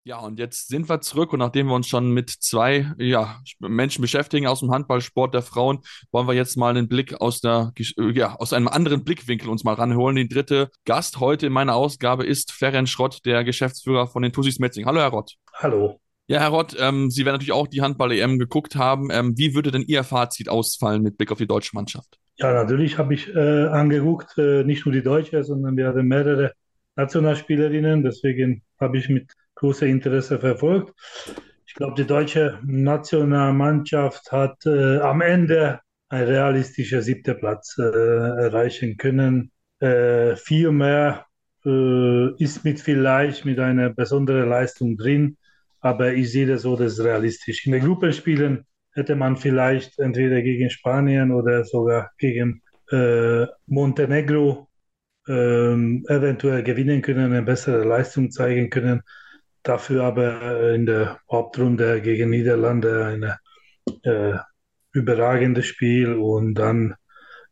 [0.03, 4.03] Ja, und jetzt sind wir zurück und nachdem wir uns schon mit zwei ja, Menschen
[4.03, 5.79] beschäftigen aus dem Handballsport der Frauen,
[6.11, 7.73] wollen wir jetzt mal einen Blick aus, der,
[8.13, 10.17] ja, aus einem anderen Blickwinkel uns mal ranholen.
[10.17, 14.59] Die dritte Gast heute in meiner Ausgabe ist Ferenc Schrott, der Geschäftsführer von den Tussis
[14.59, 14.87] Metzing.
[14.87, 15.37] Hallo, Herr Rott.
[15.55, 16.01] Hallo.
[16.31, 19.09] Ja, Herr Rott, ähm, Sie werden natürlich auch die Handball-EM geguckt haben.
[19.11, 22.20] Ähm, wie würde denn Ihr Fazit ausfallen mit Blick auf die deutsche Mannschaft?
[22.37, 26.53] Ja, natürlich habe ich äh, angeguckt, äh, nicht nur die deutsche, sondern wir hatten mehrere
[26.95, 28.05] Nationalspielerinnen.
[28.05, 30.95] Deswegen habe ich mit großem Interesse verfolgt.
[31.66, 38.99] Ich glaube, die deutsche Nationalmannschaft hat äh, am Ende ein realistischer siebter Platz äh, erreichen
[38.99, 39.51] können.
[39.81, 41.26] Äh, viel mehr
[41.66, 45.37] äh, ist mit vielleicht mit einer besonderen Leistung drin
[45.81, 47.66] aber ich sehe das so, das ist realistisch.
[47.66, 54.68] In den Gruppenspielen hätte man vielleicht entweder gegen Spanien oder sogar gegen äh, Montenegro
[55.28, 59.03] äh, eventuell gewinnen können, eine bessere Leistung zeigen können.
[59.62, 64.39] Dafür aber in der Hauptrunde gegen Niederlande ein äh,
[64.93, 66.95] überragendes Spiel und dann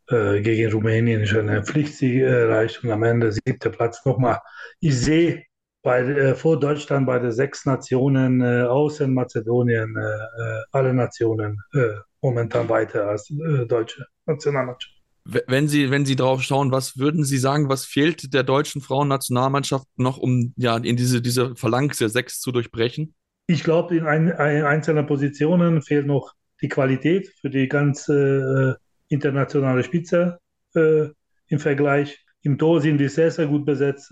[0.07, 4.39] äh, gegen Rumänien ist eine Pflichtsieg erreicht und am Ende siebter Platz nochmal.
[4.79, 5.43] Ich sehe
[5.81, 11.57] bei, äh, vor Deutschland bei den sechs Nationen äh, außen Mazedonien äh, äh alle Nationen
[11.73, 14.95] äh, momentan weiter als äh, deutsche Nationalmannschaft.
[15.25, 19.85] Wenn Sie, wenn Sie drauf schauen, was würden Sie sagen, was fehlt der deutschen Frauennationalmannschaft
[19.95, 23.13] noch, um ja in diese, diese Phalanx der sechs zu durchbrechen?
[23.45, 28.77] Ich glaube, in ein, ein, einzelnen Positionen fehlt noch die Qualität für die ganze
[29.07, 30.39] internationale Spitze
[30.73, 32.25] im Vergleich.
[32.41, 34.11] Im Tor sind die sehr, sehr gut besetzt.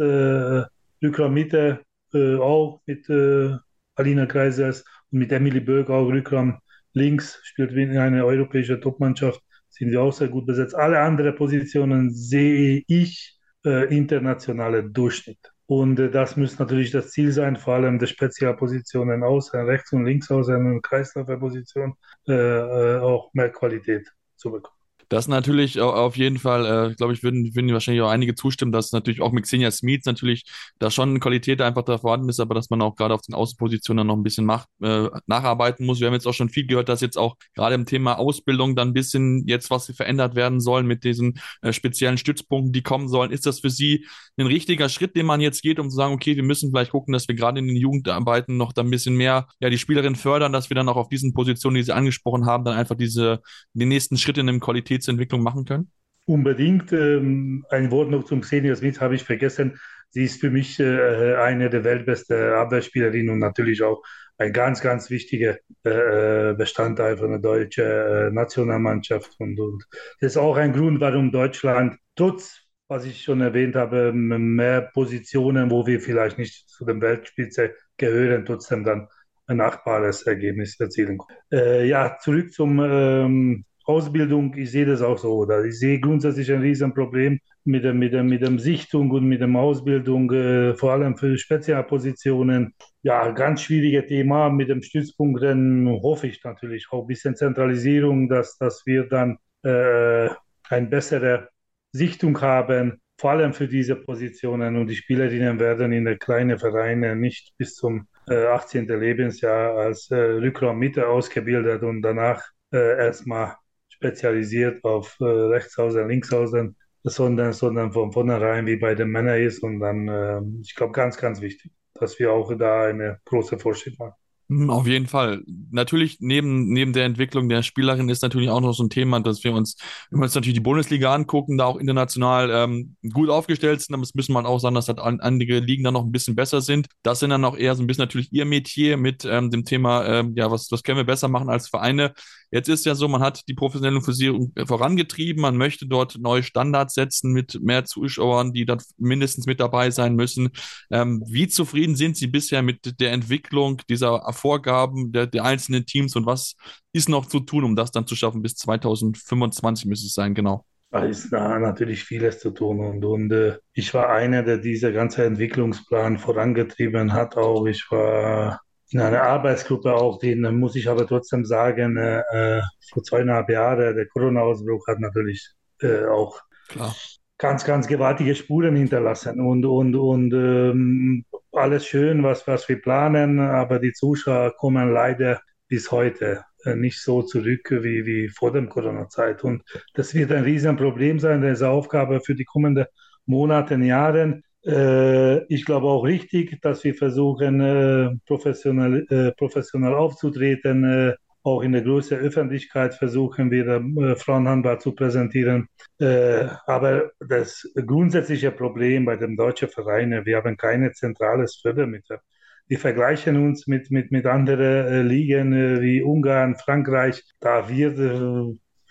[1.03, 1.81] Rückraum Mitte
[2.13, 3.55] äh, auch mit äh,
[3.95, 6.59] Alina Kreisers und mit Emily Böck auch Rückraum
[6.93, 10.75] links, spielt in einer europäischen Topmannschaft, sind wir auch sehr gut besetzt.
[10.75, 15.39] Alle anderen Positionen sehe ich äh, internationale Durchschnitt.
[15.67, 20.05] Und äh, das muss natürlich das Ziel sein, vor allem der Spezialpositionen außen, rechts und
[20.05, 21.95] links außen und Kreisläuferposition
[22.27, 24.76] äh, äh, auch mehr Qualität zu bekommen.
[25.09, 28.91] Das natürlich auf jeden Fall, äh, glaube ich, würden, würden wahrscheinlich auch einige zustimmen, dass
[28.91, 30.43] natürlich auch mit Xenia Smith natürlich
[30.79, 34.05] da schon Qualität einfach da vorhanden ist, aber dass man auch gerade auf den Außenpositionen
[34.05, 35.99] noch ein bisschen macht, äh, nacharbeiten muss.
[35.99, 38.89] Wir haben jetzt auch schon viel gehört, dass jetzt auch gerade im Thema Ausbildung dann
[38.89, 43.31] ein bisschen jetzt was verändert werden soll mit diesen äh, speziellen Stützpunkten, die kommen sollen.
[43.31, 44.05] Ist das für Sie
[44.37, 47.13] ein richtiger Schritt, den man jetzt geht, um zu sagen, okay, wir müssen vielleicht gucken,
[47.13, 50.51] dass wir gerade in den Jugendarbeiten noch da ein bisschen mehr ja die Spielerin fördern,
[50.51, 53.39] dass wir dann auch auf diesen Positionen, die Sie angesprochen haben, dann einfach diese
[53.73, 55.91] den nächsten Schritt in dem Qualität Qualitätsentwicklung machen können?
[56.25, 56.91] Unbedingt.
[56.91, 59.79] Ähm, ein Wort noch zum Xenia Smith habe ich vergessen.
[60.09, 64.01] Sie ist für mich äh, eine der weltbesten Abwehrspielerinnen und natürlich auch
[64.37, 69.35] ein ganz, ganz wichtiger äh, Bestandteil von der deutschen äh, Nationalmannschaft.
[69.39, 69.83] Und, und
[70.19, 75.71] das ist auch ein Grund, warum Deutschland trotz, was ich schon erwähnt habe, mehr Positionen,
[75.71, 79.07] wo wir vielleicht nicht zu der Weltspitze gehören, trotzdem dann
[79.47, 81.17] ein achtbares Ergebnis erzielen.
[81.51, 85.33] Äh, ja, zurück zum ähm, Ausbildung, ich sehe das auch so.
[85.33, 89.41] Oder ich sehe grundsätzlich ein Riesenproblem mit der, mit der, mit der Sichtung und mit
[89.41, 92.73] der Ausbildung, äh, vor allem für Spezialpositionen.
[93.03, 95.41] Ja, ganz schwieriges Thema mit dem Stützpunkt.
[95.41, 100.29] Dann hoffe ich natürlich auch ein bisschen Zentralisierung, dass, dass wir dann äh,
[100.69, 101.49] eine bessere
[101.93, 104.75] Sichtung haben, vor allem für diese Positionen.
[104.75, 108.87] Und die Spielerinnen werden in den kleinen Vereinen nicht bis zum äh, 18.
[108.87, 113.55] Lebensjahr als äh, Rückraummitte ausgebildet und danach äh, erstmal
[113.97, 119.63] spezialisiert auf äh, Rechtshausen, Linkshausen, sondern, sondern von vornherein wie bei den Männern ist.
[119.63, 123.97] Und dann, äh, ich glaube, ganz, ganz wichtig, dass wir auch da eine große Fortschritt
[123.99, 124.13] machen.
[124.49, 125.43] Hm, auf jeden Fall.
[125.71, 129.43] natürlich neben, neben der Entwicklung der Spielerin ist natürlich auch noch so ein Thema, dass
[129.43, 129.75] wir uns,
[130.09, 134.03] wenn wir uns natürlich die Bundesliga angucken, da auch international ähm, gut aufgestellt sind, aber
[134.03, 136.87] es müssen man auch sagen, dass halt einige Ligen dann noch ein bisschen besser sind.
[137.03, 140.05] Das sind dann auch eher so ein bisschen natürlich ihr Metier mit ähm, dem Thema,
[140.05, 142.13] ähm, ja, was, was können wir besser machen als Vereine.
[142.51, 146.93] Jetzt ist ja so, man hat die professionelle Fusion vorangetrieben, man möchte dort neue Standards
[146.93, 150.49] setzen mit mehr Zuschauern, die dann mindestens mit dabei sein müssen.
[150.89, 156.15] Ähm, wie zufrieden sind Sie bisher mit der Entwicklung dieser Vorgaben der, der einzelnen Teams
[156.15, 156.55] und was
[156.93, 158.41] ist noch zu tun, um das dann zu schaffen?
[158.41, 160.65] Bis 2025 müsste es sein, genau.
[160.89, 164.93] Da ist na, natürlich vieles zu tun und, und äh, ich war einer, der diese
[164.93, 167.35] ganze Entwicklungsplan vorangetrieben hat.
[167.35, 168.61] Auch ich war
[168.91, 172.61] in einer Arbeitsgruppe auch, den muss ich aber trotzdem sagen, äh, äh
[172.91, 175.49] vor zweieinhalb Jahren, der Corona-Ausbruch hat natürlich
[175.81, 176.95] äh, auch Klar.
[177.37, 183.39] ganz, ganz gewaltige Spuren hinterlassen und, und, und ähm, alles schön, was, was wir planen,
[183.39, 188.65] aber die Zuschauer kommen leider bis heute äh, nicht so zurück wie, wie vor der
[188.67, 189.43] Corona-Zeit.
[189.43, 189.63] Und
[189.93, 192.85] das wird ein Riesenproblem sein, das ist eine Aufgabe für die kommenden
[193.25, 194.41] Monate Jahre.
[194.67, 201.13] Äh, ich glaube auch richtig, dass wir versuchen, äh, professionell, äh, professionell aufzutreten.
[201.43, 203.81] Auch in der größeren Öffentlichkeit versuchen wir,
[204.17, 205.69] Frauenhandball zu präsentieren.
[205.97, 212.19] Aber das grundsätzliche Problem bei den deutschen Vereinen, wir haben keine zentrales Fördermittel.
[212.67, 217.23] Wir vergleichen uns mit, mit, mit anderen Ligen wie Ungarn, Frankreich.
[217.39, 217.97] Da wird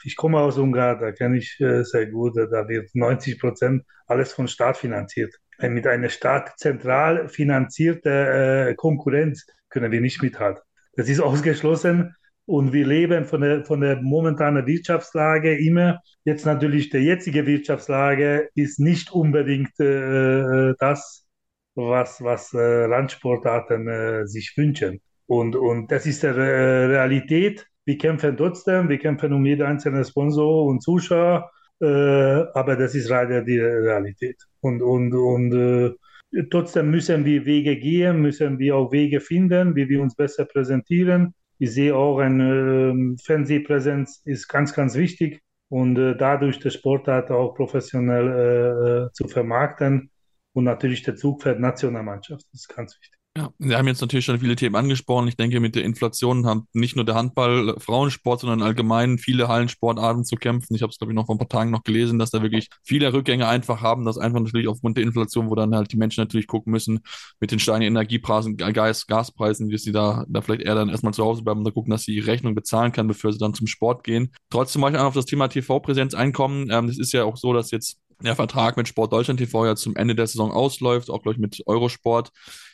[0.05, 4.47] ich komme aus Ungarn, da kenne ich sehr gut, da wird 90 Prozent alles vom
[4.47, 5.35] Staat finanziert.
[5.59, 10.63] Äh, mit einer stark zentral finanzierten äh, Konkurrenz können wir nicht mithalten.
[10.95, 12.15] Das ist ausgeschlossen.
[12.47, 16.01] Und wir leben von der, von der momentanen Wirtschaftslage immer.
[16.25, 21.27] Jetzt natürlich die jetzige Wirtschaftslage ist nicht unbedingt äh, das,
[21.75, 25.01] was, was äh, Randsportarten äh, sich wünschen.
[25.27, 27.67] Und, und das ist die äh, Realität.
[27.85, 31.51] Wir kämpfen trotzdem, wir kämpfen um jeden einzelnen Sponsor und Zuschauer.
[31.81, 34.37] Äh, aber das ist leider die Realität.
[34.61, 39.89] Und, und, und äh, trotzdem müssen wir Wege gehen, müssen wir auch Wege finden, wie
[39.89, 41.35] wir uns besser präsentieren.
[41.59, 47.31] Ich sehe auch, eine äh, Fernsehpräsenz ist ganz, ganz wichtig und äh, dadurch der Sportart
[47.31, 50.11] auch professionell äh, äh, zu vermarkten.
[50.53, 53.16] Und natürlich der Zugpferd Nationalmannschaft, das ist ganz wichtig.
[53.37, 55.29] Ja, wir haben jetzt natürlich schon viele Themen angesprochen.
[55.29, 59.49] Ich denke, mit der Inflation haben nicht nur der Handball, äh, Frauensport, sondern allgemein viele
[59.49, 60.75] Hallensportarten zu kämpfen.
[60.75, 62.71] Ich habe es, glaube ich, noch vor ein paar Tagen noch gelesen, dass da wirklich
[62.83, 64.07] viele Rückgänge einfach haben.
[64.07, 67.01] Das einfach natürlich aufgrund der Inflation, wo dann halt die Menschen natürlich gucken müssen
[67.39, 71.23] mit den steigenden Energiepreisen, Gas, Gaspreisen, wie sie da, da vielleicht eher dann erstmal zu
[71.23, 73.67] Hause bleiben und da gucken, dass sie die Rechnung bezahlen kann, bevor sie dann zum
[73.67, 74.33] Sport gehen.
[74.49, 76.69] Trotzdem möchte ich auf das Thema TV-Präsenz einkommen.
[76.71, 79.77] Ähm, es ist ja auch so, dass jetzt der Vertrag mit Sport Deutschland TV ja
[79.77, 82.31] zum Ende der Saison ausläuft, auch glaube ich mit Eurosport.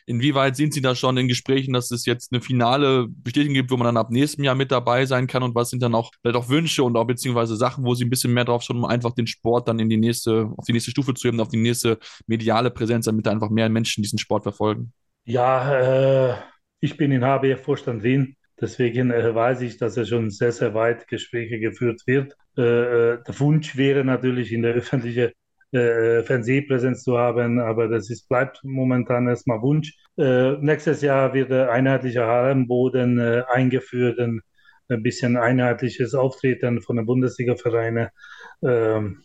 [0.06, 3.76] Inwieweit sind Sie da schon in Gesprächen, dass es jetzt eine finale Bestätigung gibt, wo
[3.76, 5.42] man dann ab nächstem Jahr mit dabei sein kann?
[5.42, 8.10] Und was sind dann auch vielleicht auch Wünsche und auch beziehungsweise Sachen, wo Sie ein
[8.10, 10.90] bisschen mehr drauf schon, um einfach den Sport dann in die nächste, auf die nächste
[10.90, 14.92] Stufe zu heben, auf die nächste mediale Präsenz, damit einfach mehr Menschen diesen Sport verfolgen?
[15.24, 16.36] Ja, äh,
[16.80, 18.36] ich bin in HBF Vorstand Wien.
[18.60, 22.36] Deswegen äh, weiß ich, dass er schon sehr, sehr weit Gespräche geführt wird.
[22.56, 25.30] Äh, äh der Wunsch wäre natürlich in der öffentlichen
[25.72, 29.96] äh, Fernsehpräsenz zu haben, aber das ist, bleibt momentan erstmal Wunsch.
[30.16, 34.42] Nächstes Jahr wird der einheitliche Hallenboden eingeführt, ein,
[35.02, 38.10] bisschen einheitliches Auftreten von den Bundesliga-Vereinen.
[38.62, 39.22] Ähm,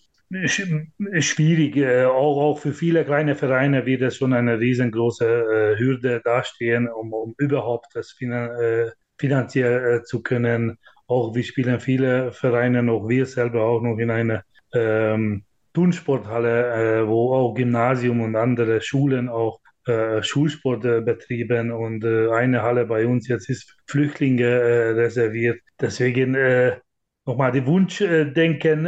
[1.19, 7.11] schwierig, auch, auch für viele kleine Vereine wird es schon eine riesengroße Hürde dastehen, um,
[7.11, 10.78] um überhaupt das finan finanziell zu können.
[11.08, 14.43] Auch wir spielen viele Vereine, auch wir selber auch noch in einer
[14.74, 15.43] ähm,
[15.74, 22.30] Turnsporthalle, äh, wo auch Gymnasium und andere Schulen auch äh, Schulsport äh, betrieben und äh,
[22.32, 25.62] eine Halle bei uns jetzt ist Flüchtlinge äh, reserviert.
[25.80, 26.78] Deswegen äh,
[27.26, 28.88] nochmal die Wunschdenken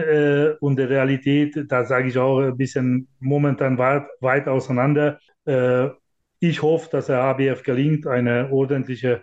[0.62, 5.20] und die Realität, da sage ich auch ein bisschen momentan weit, weit auseinander.
[6.40, 9.18] ich hoffe, dass der ABF gelingt, einen ordentlichen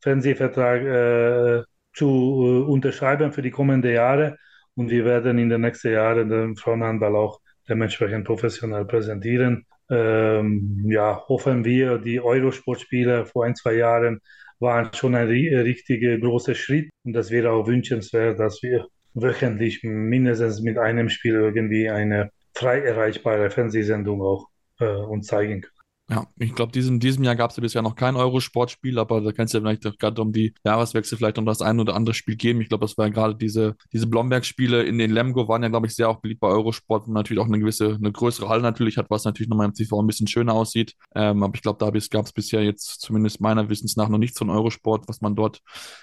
[0.00, 4.36] Fernsehvertrag zu unterschreiben für die kommenden Jahre.
[4.74, 9.66] Und wir werden in den nächsten Jahren den Frauenhandball auch dementsprechend professionell präsentieren.
[9.90, 14.20] Ähm, ja, hoffen wir, die Eurosportspiele vor ein, zwei Jahren
[14.58, 16.90] waren schon ein richtiger großer Schritt.
[17.04, 22.80] Und das wäre auch wünschenswert, dass wir wöchentlich mindestens mit einem Spiel irgendwie eine frei
[22.80, 24.48] erreichbare Fernsehsendung auch
[24.80, 25.73] äh, uns zeigen können.
[26.10, 29.32] Ja, ich glaube, diesem, diesem Jahr gab es ja bisher noch kein Eurosportspiel, aber da
[29.32, 32.36] kann es ja vielleicht gerade um die Jahreswechsel vielleicht um das ein oder andere Spiel
[32.36, 32.60] geben.
[32.60, 35.86] Ich glaube, das war ja gerade diese, diese Blomberg-Spiele in den Lemgo waren ja, glaube
[35.86, 38.98] ich, sehr auch beliebt bei Eurosport, man natürlich auch eine gewisse, eine größere Halle natürlich
[38.98, 40.94] hat, was natürlich nochmal im TV ein bisschen schöner aussieht.
[41.14, 44.38] Ähm, aber ich glaube, da gab es bisher jetzt zumindest meiner Wissens nach noch nichts
[44.38, 45.62] von Eurosport, was man dort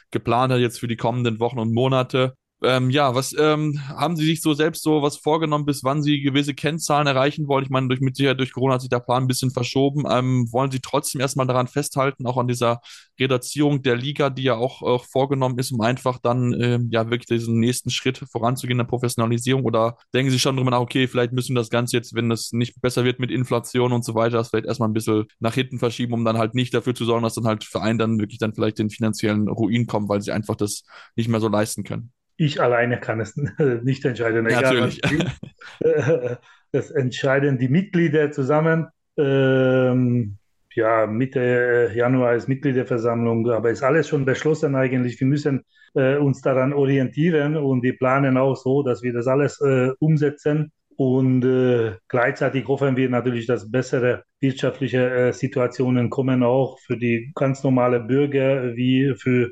[0.09, 2.33] geplant hat jetzt für die kommenden Wochen und Monate.
[2.63, 6.21] Ähm, ja, was ähm, haben Sie sich so selbst so was vorgenommen, bis wann Sie
[6.21, 7.63] gewisse Kennzahlen erreichen wollen?
[7.63, 10.03] Ich meine, durch, mit Sicherheit durch Corona hat sich der Plan ein bisschen verschoben.
[10.07, 12.79] Ähm, wollen Sie trotzdem erstmal daran festhalten, auch an dieser
[13.19, 17.25] Reduzierung der Liga, die ja auch, auch vorgenommen ist, um einfach dann ähm, ja wirklich
[17.25, 19.63] diesen nächsten Schritt voranzugehen in der Professionalisierung?
[19.65, 22.51] Oder denken Sie schon drüber nach, okay, vielleicht müssen wir das Ganze jetzt, wenn das
[22.51, 25.79] nicht besser wird mit Inflation und so weiter, das vielleicht erstmal ein bisschen nach hinten
[25.79, 28.53] verschieben, um dann halt nicht dafür zu sorgen, dass dann halt Vereine dann wirklich dann
[28.53, 30.83] vielleicht den finanziellen Ruin kommen, weil sie einfach das
[31.15, 32.11] nicht mehr so leisten können?
[32.41, 33.35] Ich alleine kann es
[33.83, 34.49] nicht entscheiden.
[34.49, 35.01] Ja, natürlich.
[36.73, 38.87] Das entscheiden die Mitglieder zusammen.
[39.17, 40.37] Ähm,
[40.73, 45.19] ja, Mitte Januar ist Mitgliederversammlung, aber ist alles schon beschlossen eigentlich.
[45.19, 45.65] Wir müssen
[45.95, 50.71] äh, uns daran orientieren und wir planen auch so, dass wir das alles äh, umsetzen.
[50.95, 57.33] Und äh, gleichzeitig hoffen wir natürlich, dass bessere wirtschaftliche äh, Situationen kommen auch für die
[57.35, 59.51] ganz normale Bürger wie für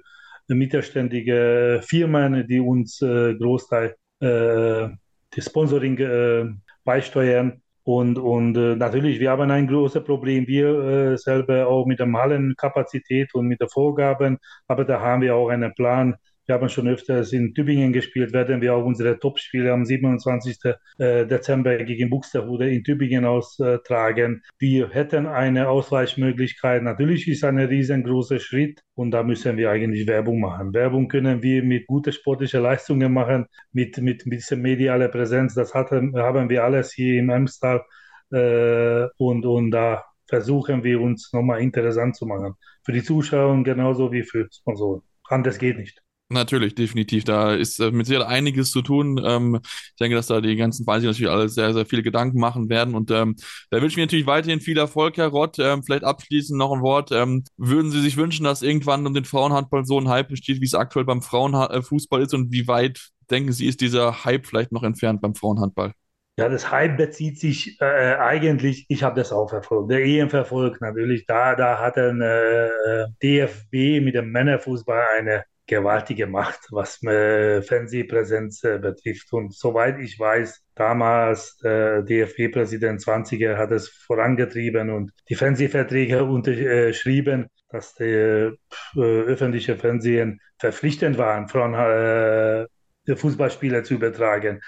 [0.56, 4.89] mittelständige Firmen, die uns äh, Großteil äh,
[5.36, 6.45] des Sponsoring äh,
[6.84, 7.62] beisteuern.
[7.84, 10.68] Und, und äh, natürlich, wir haben ein großes Problem, wir
[11.14, 14.38] äh, selber auch mit der Hallenkapazität und mit den Vorgaben,
[14.68, 16.16] aber da haben wir auch einen Plan,
[16.50, 20.58] wir haben schon öfters in Tübingen gespielt, werden wir auch unsere Topspiele am 27.
[20.97, 24.41] Äh, Dezember gegen Buxtehude in Tübingen austragen.
[24.58, 26.82] Wir hätten eine Ausweichmöglichkeit.
[26.82, 30.74] Natürlich ist ein riesengroßer Schritt und da müssen wir eigentlich Werbung machen.
[30.74, 35.54] Werbung können wir mit guten sportlichen Leistungen machen, mit, mit, mit dieser medialen Präsenz.
[35.54, 37.86] Das hatten, haben wir alles hier im Emstal
[38.32, 42.56] äh, und, und da versuchen wir uns nochmal interessant zu machen.
[42.84, 45.04] Für die Zuschauer genauso wie für Sponsoren.
[45.28, 46.02] Anders geht nicht.
[46.32, 47.24] Natürlich, definitiv.
[47.24, 49.20] Da ist äh, mit Sicherheit einiges zu tun.
[49.26, 52.70] Ähm, ich denke, dass da die ganzen Vereine natürlich alle sehr, sehr viele Gedanken machen
[52.70, 52.94] werden.
[52.94, 53.36] Und ähm,
[53.72, 55.58] da wünsche ich mir natürlich weiterhin viel Erfolg, Herr Rott.
[55.58, 57.12] Ähm, vielleicht abschließend noch ein Wort.
[57.12, 60.66] Ähm, würden Sie sich wünschen, dass irgendwann um den Frauenhandball so ein Hype besteht, wie
[60.66, 62.36] es aktuell beim Frauenfußball ist?
[62.36, 65.94] Und wie weit, denken Sie, ist dieser Hype vielleicht noch entfernt beim Frauenhandball?
[66.38, 70.80] Ja, das Hype bezieht sich äh, eigentlich, ich habe das auch verfolgt, der EM verfolgt
[70.80, 77.61] natürlich, da, da hat ein äh, DFB mit dem Männerfußball eine gewaltige Macht, was äh,
[77.61, 79.32] Fernsehpräsenz äh, betrifft.
[79.32, 87.47] Und soweit ich weiß, damals der DFB-Präsident 20er hat es vorangetrieben und die Fernsehverträge unterschrieben,
[87.70, 88.51] dass die äh,
[88.95, 94.61] öffentliche Fernsehen verpflichtend waren, äh, Fußballspieler zu übertragen.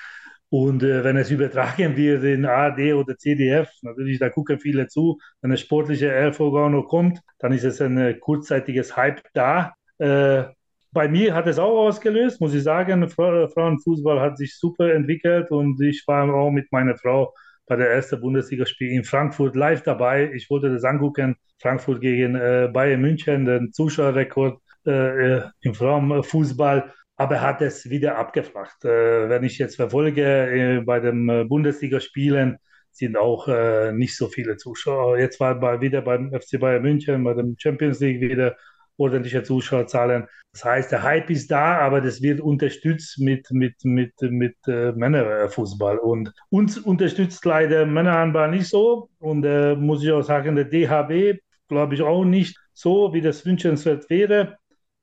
[0.49, 5.17] Und äh, wenn es übertragen wird in ARD oder CDF, natürlich, da gucken viele zu.
[5.41, 6.53] Wenn das sportliche Erfolg
[6.89, 9.73] kommt, dann ist es ein äh, kurzzeitiges Hype da.
[9.97, 10.43] Äh,
[10.91, 13.07] bei mir hat es auch ausgelöst, muss ich sagen.
[13.09, 17.33] Frauenfußball hat sich super entwickelt und ich war auch mit meiner Frau
[17.65, 20.31] bei der ersten Bundesligaspiel in Frankfurt live dabei.
[20.33, 21.35] Ich wollte das angucken.
[21.61, 26.91] Frankfurt gegen äh, Bayern München, den Zuschauerrekord äh, äh im Frauenfußball.
[27.15, 28.83] Aber hat es wieder abgeflacht.
[28.83, 32.57] Äh, wenn ich jetzt verfolge äh, bei den äh, Bundesligaspielen,
[32.93, 33.47] sind auch
[33.93, 35.17] nicht so viele Zuschauer.
[35.17, 38.57] Jetzt war bei, wieder beim FC Bayern München, bei dem Champions League wieder
[39.01, 40.27] ordentliche Zuschauerzahlen.
[40.53, 44.91] Das heißt, der Hype ist da, aber das wird unterstützt mit, mit, mit, mit äh,
[44.91, 45.97] Männerfußball.
[45.97, 49.09] Und uns unterstützt leider Männerhandball nicht so.
[49.19, 53.45] Und äh, muss ich auch sagen, der DHB glaube ich auch nicht so, wie das
[53.45, 54.57] wünschenswert wäre.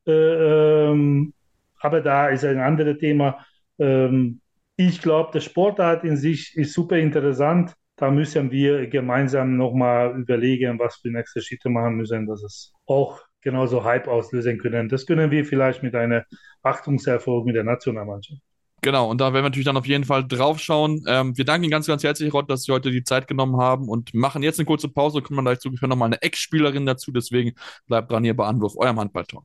[0.06, 1.32] Äh, ähm,
[1.80, 3.44] aber da ist ein anderes Thema.
[3.78, 4.40] Ähm,
[4.76, 7.74] ich glaube, der Sportart in sich ist super interessant.
[7.96, 13.20] Da müssen wir gemeinsam nochmal überlegen, was wir nächste Schritte machen müssen, dass es auch
[13.42, 14.88] genauso Hype auslösen können.
[14.88, 16.22] Das können wir vielleicht mit einem
[16.62, 18.40] Achtungserfolg mit der Nationalmannschaft.
[18.80, 21.02] Genau, und da werden wir natürlich dann auf jeden Fall drauf schauen.
[21.08, 23.88] Ähm, wir danken Ihnen ganz, ganz herzlich, Rod, dass Sie heute die Zeit genommen haben
[23.88, 25.20] und machen jetzt eine kurze Pause.
[25.20, 27.10] Kommen wir gleich zu, wir nochmal eine Ex-Spielerin dazu.
[27.10, 27.54] Deswegen
[27.88, 29.44] bleibt dran hier bei Anwurf, eurem Handball-Talk.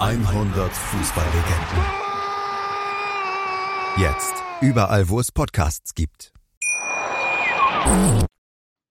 [0.00, 1.84] 100 Fußballlegenden.
[3.96, 4.34] Jetzt.
[4.60, 6.32] Überall, wo es Podcasts gibt.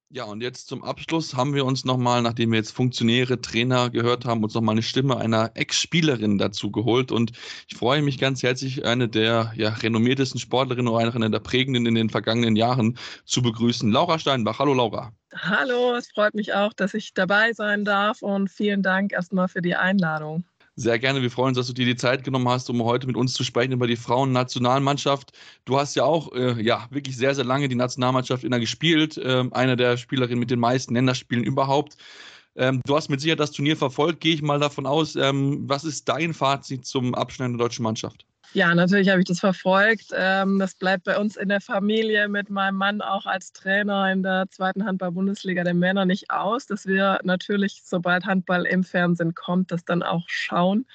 [0.10, 4.26] Ja, und jetzt zum Abschluss haben wir uns nochmal, nachdem wir jetzt Funktionäre, Trainer gehört
[4.26, 7.14] haben, uns nochmal eine Stimme einer Ex-Spielerin dazu geholt.
[7.14, 7.32] Und
[7.70, 11.96] ich freue mich ganz herzlich, eine der ja, renommiertesten Sportlerinnen oder eine der prägenden in
[11.96, 13.90] den vergangenen Jahren zu begrüßen.
[13.90, 14.60] Laura Steinbach.
[14.60, 15.14] Hallo, Laura.
[15.34, 19.62] Hallo, es freut mich auch, dass ich dabei sein darf und vielen Dank erstmal für
[19.62, 20.44] die Einladung.
[20.80, 21.24] Sehr gerne.
[21.24, 23.44] Wir freuen uns, dass du dir die Zeit genommen hast, um heute mit uns zu
[23.44, 25.32] sprechen über die Frauennationalmannschaft.
[25.66, 29.18] Du hast ja auch äh, ja, wirklich sehr, sehr lange die Nationalmannschaft inner gespielt.
[29.18, 31.98] Äh, eine der Spielerinnen mit den meisten Länderspielen überhaupt.
[32.56, 35.16] Ähm, du hast mit Sicherheit das Turnier verfolgt, gehe ich mal davon aus.
[35.16, 38.28] Ähm, was ist dein Fazit zum Abschneiden der deutschen Mannschaft?
[38.54, 40.08] Ja, natürlich habe ich das verfolgt.
[40.14, 44.24] Ähm, das bleibt bei uns in der Familie mit meinem Mann auch als Trainer in
[44.24, 49.72] der zweiten Handball-Bundesliga der Männer nicht aus, dass wir natürlich, sobald Handball im Fernsehen kommt,
[49.72, 50.86] das dann auch schauen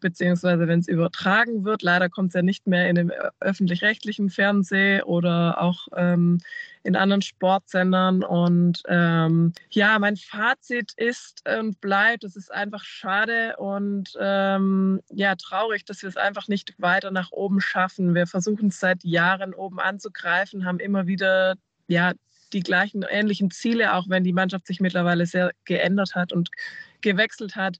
[0.00, 1.82] beziehungsweise wenn es übertragen wird.
[1.82, 6.38] Leider kommt es ja nicht mehr in dem öffentlich-rechtlichen Fernsehen oder auch ähm,
[6.82, 8.22] in anderen Sportsendern.
[8.22, 15.34] Und ähm, ja, mein Fazit ist und bleibt, es ist einfach schade und ähm, ja,
[15.36, 18.14] traurig, dass wir es einfach nicht weiter nach oben schaffen.
[18.14, 21.56] Wir versuchen es seit Jahren oben anzugreifen, haben immer wieder
[21.88, 22.12] ja,
[22.52, 26.50] die gleichen ähnlichen Ziele, auch wenn die Mannschaft sich mittlerweile sehr geändert hat und
[27.00, 27.78] gewechselt hat.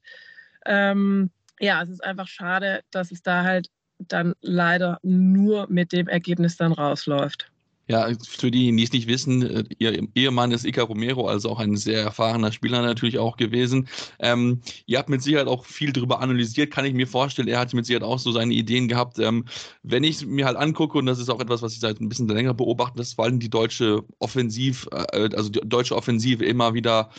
[0.65, 6.07] Ähm, ja, es ist einfach schade, dass es da halt dann leider nur mit dem
[6.07, 7.51] Ergebnis dann rausläuft.
[7.89, 11.57] Ja, für diejenigen, die es nicht wissen, äh, ihr Ehemann ist Ica Romero, also auch
[11.57, 13.87] ein sehr erfahrener Spieler natürlich auch gewesen.
[14.19, 17.47] Ähm, ihr habt mit Sicherheit auch viel darüber analysiert, kann ich mir vorstellen.
[17.47, 19.17] Er hat mit Sicherheit auch so seine Ideen gehabt.
[19.17, 19.45] Ähm,
[19.81, 22.27] wenn ich mir halt angucke, und das ist auch etwas, was ich seit ein bisschen
[22.27, 27.09] länger beobachte, dass vor allem die deutsche Offensiv, äh, also die deutsche Offensive immer wieder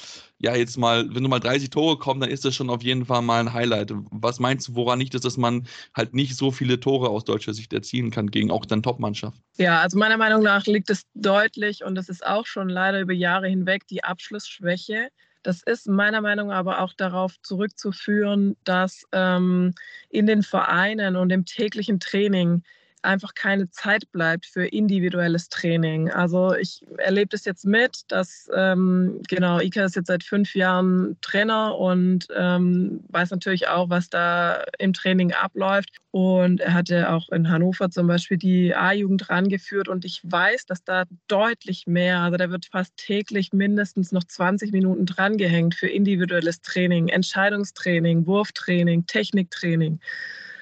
[0.42, 3.04] ja, jetzt mal, wenn du mal 30 Tore kommen, dann ist das schon auf jeden
[3.04, 3.92] Fall mal ein Highlight.
[4.10, 7.52] Was meinst du, woran nicht ist, dass man halt nicht so viele Tore aus deutscher
[7.52, 9.38] Sicht erzielen kann gegen auch dann Top-Mannschaft?
[9.58, 13.12] Ja, also meiner Meinung nach liegt es deutlich und es ist auch schon leider über
[13.12, 15.08] Jahre hinweg die Abschlussschwäche.
[15.42, 19.74] Das ist meiner Meinung nach aber auch darauf zurückzuführen, dass ähm,
[20.08, 22.62] in den Vereinen und im täglichen Training
[23.02, 26.10] einfach keine Zeit bleibt für individuelles Training.
[26.10, 31.16] Also ich erlebe das jetzt mit, dass ähm, genau, Ika ist jetzt seit fünf Jahren
[31.20, 35.90] Trainer und ähm, weiß natürlich auch, was da im Training abläuft.
[36.12, 40.82] Und er hatte auch in Hannover zum Beispiel die A-Jugend rangeführt und ich weiß, dass
[40.82, 46.60] da deutlich mehr, also da wird fast täglich mindestens noch 20 Minuten drangehängt für individuelles
[46.62, 50.00] Training, Entscheidungstraining, Wurftraining, Techniktraining.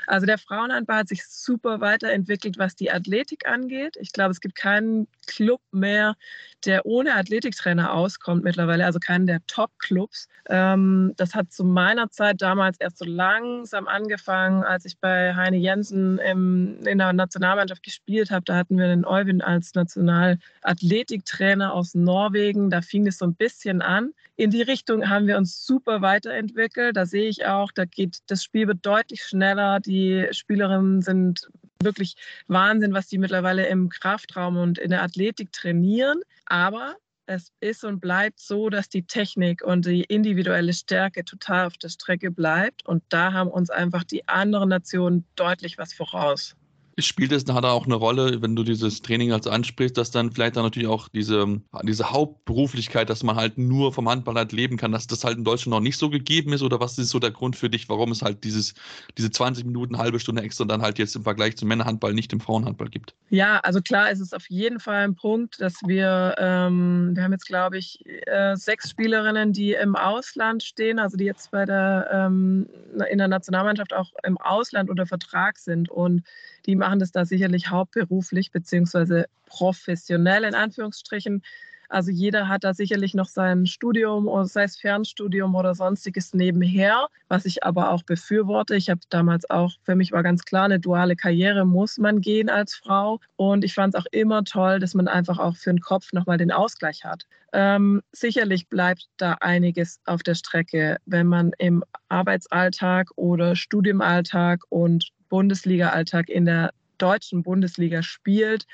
[0.09, 3.99] Also der Frauenhandball hat sich super weiterentwickelt, was die Athletik angeht.
[4.01, 6.17] Ich glaube, es gibt keinen Club mehr,
[6.65, 10.29] der ohne Athletiktrainer auskommt mittlerweile, also keinen der Top-Clubs.
[10.49, 15.59] Ähm, das hat zu meiner Zeit damals erst so langsam angefangen, als ich bei Heine
[15.59, 18.45] Jensen im, in der Nationalmannschaft gespielt habe.
[18.47, 22.71] Da hatten wir den Euwin als Nationalathletiktrainer aus Norwegen.
[22.71, 24.15] Da fing es so ein bisschen an.
[24.39, 26.97] In die Richtung haben wir uns super weiterentwickelt.
[26.97, 29.80] Da sehe ich auch, da geht das Spiel wird deutlich schneller.
[29.80, 31.51] Die Spielerinnen sind
[31.82, 32.14] wirklich
[32.47, 36.20] Wahnsinn, was die mittlerweile im Kraftraum und in der Athletik trainieren.
[36.47, 36.95] Aber
[37.26, 41.89] es ist und bleibt so, dass die Technik und die individuelle Stärke total auf der
[41.89, 42.86] Strecke bleibt.
[42.86, 46.55] Und da haben uns einfach die anderen Nationen deutlich was voraus.
[46.99, 50.57] Spielt es nachher auch eine Rolle, wenn du dieses Training als ansprichst, dass dann vielleicht
[50.57, 54.93] dann natürlich auch diese, diese Hauptberuflichkeit, dass man halt nur vom Handball halt leben kann,
[54.93, 56.63] dass das halt in Deutschland noch nicht so gegeben ist?
[56.63, 58.75] Oder was ist so der Grund für dich, warum es halt dieses,
[59.17, 62.41] diese 20 Minuten, halbe Stunde extra dann halt jetzt im Vergleich zum Männerhandball nicht im
[62.41, 63.15] Frauenhandball gibt?
[63.31, 67.33] Ja, also klar ist es auf jeden Fall ein Punkt, dass wir, ähm, wir haben
[67.33, 72.09] jetzt glaube ich äh, sechs Spielerinnen, die im Ausland stehen, also die jetzt bei der,
[72.13, 72.69] ähm,
[73.11, 76.23] in der Nationalmannschaft auch im Ausland unter Vertrag sind und
[76.67, 81.43] die machen das da sicherlich hauptberuflich beziehungsweise professionell in Anführungsstrichen.
[81.89, 87.47] Also jeder hat da sicherlich noch sein Studium, sei es Fernstudium oder sonstiges nebenher, was
[87.47, 88.77] ich aber auch befürworte.
[88.77, 92.51] Ich habe damals auch, für mich war ganz klar, eine duale Karriere muss man gehen
[92.51, 93.21] als Frau.
[93.37, 96.37] Und ich fand es auch immer toll, dass man einfach auch für den Kopf nochmal
[96.37, 97.25] den Ausgleich hat.
[97.55, 105.09] Ähm, sicherlich bleibt da einiges auf der Strecke, wenn man im Arbeitsalltag oder Studiumalltag und
[105.29, 108.66] Bundesliga-Alltag in der deutschen Bundesliga spielt.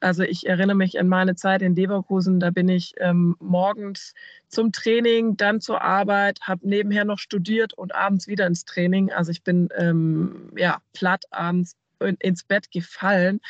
[0.00, 4.14] Also ich erinnere mich an meine Zeit in Leverkusen, da bin ich ähm, morgens
[4.48, 9.12] zum Training, dann zur Arbeit, habe nebenher noch studiert und abends wieder ins Training.
[9.12, 11.76] Also ich bin ähm, ja platt abends
[12.20, 13.40] ins Bett gefallen.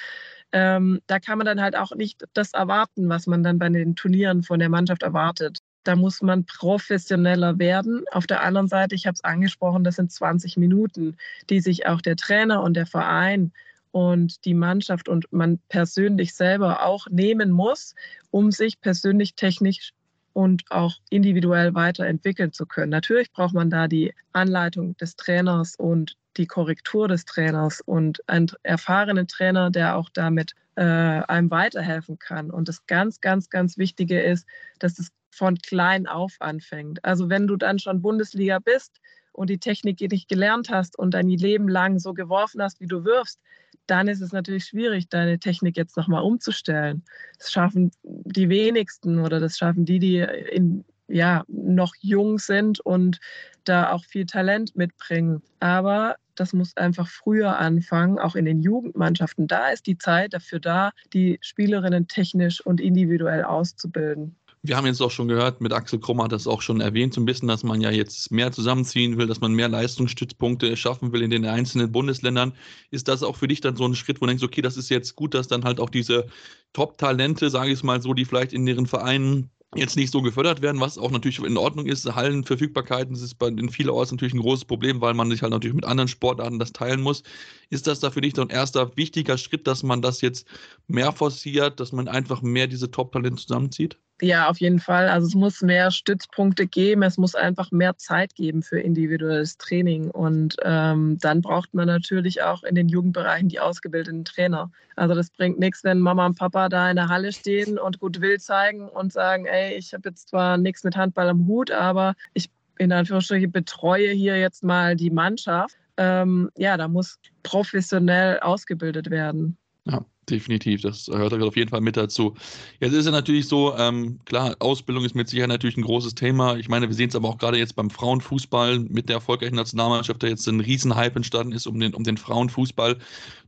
[0.52, 3.96] Ähm, da kann man dann halt auch nicht das erwarten, was man dann bei den
[3.96, 5.60] Turnieren von der Mannschaft erwartet.
[5.84, 8.04] Da muss man professioneller werden.
[8.12, 11.16] Auf der anderen Seite, ich habe es angesprochen, das sind 20 Minuten,
[11.50, 13.52] die sich auch der Trainer und der Verein
[13.90, 17.94] und die Mannschaft und man persönlich selber auch nehmen muss,
[18.30, 19.92] um sich persönlich technisch
[20.32, 22.90] und auch individuell weiterentwickeln zu können.
[22.90, 28.48] Natürlich braucht man da die Anleitung des Trainers und die Korrektur des Trainers und einen
[28.62, 32.50] erfahrenen Trainer, der auch damit äh, einem weiterhelfen kann.
[32.50, 34.46] Und das ganz, ganz, ganz Wichtige ist,
[34.78, 37.04] dass es von klein auf anfängt.
[37.04, 39.00] Also wenn du dann schon Bundesliga bist
[39.32, 43.04] und die Technik nicht gelernt hast und dein Leben lang so geworfen hast, wie du
[43.04, 43.40] wirfst,
[43.86, 47.02] dann ist es natürlich schwierig, deine Technik jetzt nochmal umzustellen.
[47.38, 53.18] Das schaffen die wenigsten oder das schaffen die, die in, ja, noch jung sind und
[53.64, 55.42] da auch viel Talent mitbringen.
[55.60, 59.46] Aber das muss einfach früher anfangen, auch in den Jugendmannschaften.
[59.46, 64.36] Da ist die Zeit dafür da, die Spielerinnen technisch und individuell auszubilden.
[64.64, 67.20] Wir haben jetzt auch schon gehört, mit Axel Krumm hat das auch schon erwähnt, so
[67.20, 71.22] ein bisschen, dass man ja jetzt mehr zusammenziehen will, dass man mehr Leistungsstützpunkte schaffen will
[71.22, 72.52] in den einzelnen Bundesländern.
[72.92, 74.88] Ist das auch für dich dann so ein Schritt, wo du denkst, okay, das ist
[74.88, 76.28] jetzt gut, dass dann halt auch diese
[76.74, 80.62] Top-Talente, sage ich es mal so, die vielleicht in ihren Vereinen jetzt nicht so gefördert
[80.62, 82.04] werden, was auch natürlich in Ordnung ist.
[82.14, 85.52] Hallenverfügbarkeiten das ist bei, in vielen Orten natürlich ein großes Problem, weil man sich halt
[85.52, 87.22] natürlich mit anderen Sportarten das teilen muss.
[87.70, 90.46] Ist das da für dich so ein erster wichtiger Schritt, dass man das jetzt
[90.86, 93.98] mehr forciert, dass man einfach mehr diese Top-Talente zusammenzieht?
[94.24, 95.08] Ja, auf jeden Fall.
[95.08, 100.12] Also es muss mehr Stützpunkte geben, es muss einfach mehr Zeit geben für individuelles Training.
[100.12, 104.70] Und ähm, dann braucht man natürlich auch in den Jugendbereichen die ausgebildeten Trainer.
[104.94, 108.20] Also das bringt nichts, wenn Mama und Papa da in der Halle stehen und gut
[108.20, 112.14] will zeigen und sagen, ey, ich habe jetzt zwar nichts mit Handball am Hut, aber
[112.32, 112.48] ich
[112.78, 115.76] in Anführungsstrichen betreue hier jetzt mal die Mannschaft.
[115.96, 119.58] Ähm, ja, da muss professionell ausgebildet werden.
[119.84, 120.82] Ja, definitiv.
[120.82, 122.34] Das gehört auf jeden Fall mit dazu.
[122.78, 126.56] Jetzt ist es natürlich so, ähm, klar, Ausbildung ist mit Sicherheit natürlich ein großes Thema.
[126.56, 130.22] Ich meine, wir sehen es aber auch gerade jetzt beim Frauenfußball mit der erfolgreichen Nationalmannschaft,
[130.22, 132.98] der jetzt ein Riesenhype entstanden ist um den, um den Frauenfußball.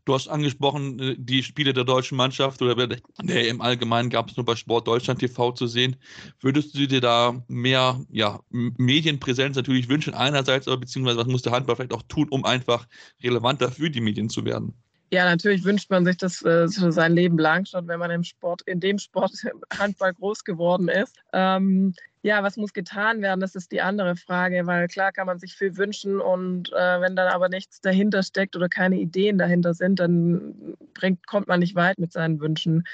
[0.04, 4.36] Du hast angesprochen, äh, die Spiele der deutschen Mannschaft oder der im Allgemeinen gab es
[4.36, 5.94] nur bei Sport Deutschland TV zu sehen.
[6.40, 11.52] Würdest du dir da mehr ja, Medienpräsenz natürlich wünschen, einerseits, aber beziehungsweise was muss der
[11.52, 12.88] Handball vielleicht auch tun, um einfach
[13.22, 14.74] relevanter für die Medien zu werden?
[15.10, 18.62] Ja, natürlich wünscht man sich das äh, sein Leben lang schon, wenn man im Sport,
[18.62, 19.32] in dem Sport
[19.78, 21.16] Handball groß geworden ist.
[21.32, 23.40] Ähm, ja, was muss getan werden?
[23.40, 27.16] Das ist die andere Frage, weil klar kann man sich viel wünschen und äh, wenn
[27.16, 31.74] dann aber nichts dahinter steckt oder keine Ideen dahinter sind, dann bringt, kommt man nicht
[31.74, 32.84] weit mit seinen Wünschen.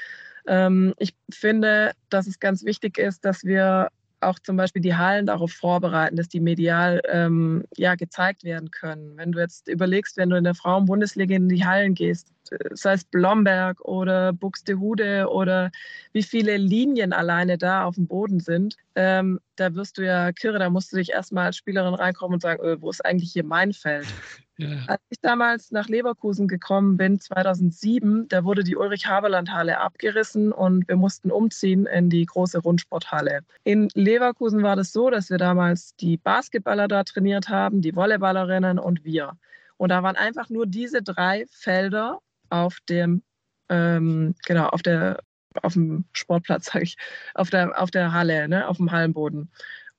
[0.47, 3.89] Ähm, ich finde, dass es ganz wichtig ist, dass wir
[4.21, 9.17] auch zum Beispiel die Hallen darauf vorbereiten, dass die medial ähm, ja, gezeigt werden können.
[9.17, 12.33] Wenn du jetzt überlegst, wenn du in der Frauen-Bundesliga in die Hallen gehst,
[12.73, 15.71] sei es Blomberg oder Buxtehude oder
[16.13, 20.59] wie viele Linien alleine da auf dem Boden sind, ähm, da wirst du ja kirre,
[20.59, 23.45] da musst du dich erstmal als Spielerin reinkommen und sagen, äh, wo ist eigentlich hier
[23.45, 24.07] mein Feld?
[24.61, 24.85] Ja.
[24.89, 30.97] Als ich damals nach Leverkusen gekommen bin, 2007, da wurde die Ulrich-Haberland-Halle abgerissen und wir
[30.97, 33.41] mussten umziehen in die große Rundsporthalle.
[33.65, 38.79] In Leverkusen war das so, dass wir damals die Basketballer da trainiert haben, die Volleyballerinnen
[38.79, 39.39] und wir.
[39.79, 42.21] Und da waren einfach nur diese drei Felder
[42.51, 43.23] auf dem,
[43.69, 45.23] ähm, genau, auf der,
[45.63, 46.97] auf dem Sportplatz, sage ich,
[47.35, 49.51] auf der, auf der Halle, ne, auf dem Hallenboden.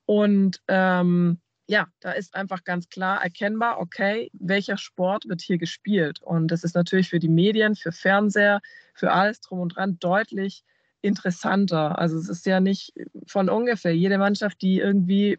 [0.05, 6.21] Und ähm, ja, da ist einfach ganz klar erkennbar, okay, welcher Sport wird hier gespielt.
[6.21, 8.59] Und das ist natürlich für die Medien, für Fernseher,
[8.93, 10.65] für alles drum und dran deutlich
[11.01, 11.97] interessanter.
[11.97, 12.93] Also es ist ja nicht
[13.25, 13.95] von ungefähr.
[13.95, 15.37] Jede Mannschaft, die irgendwie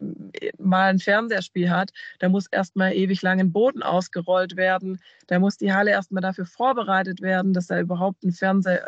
[0.57, 4.99] mal ein Fernsehspiel hat, da muss erstmal ewig lang ein Boden ausgerollt werden.
[5.27, 8.83] Da muss die Halle erstmal dafür vorbereitet werden, dass da überhaupt ein Fernseher,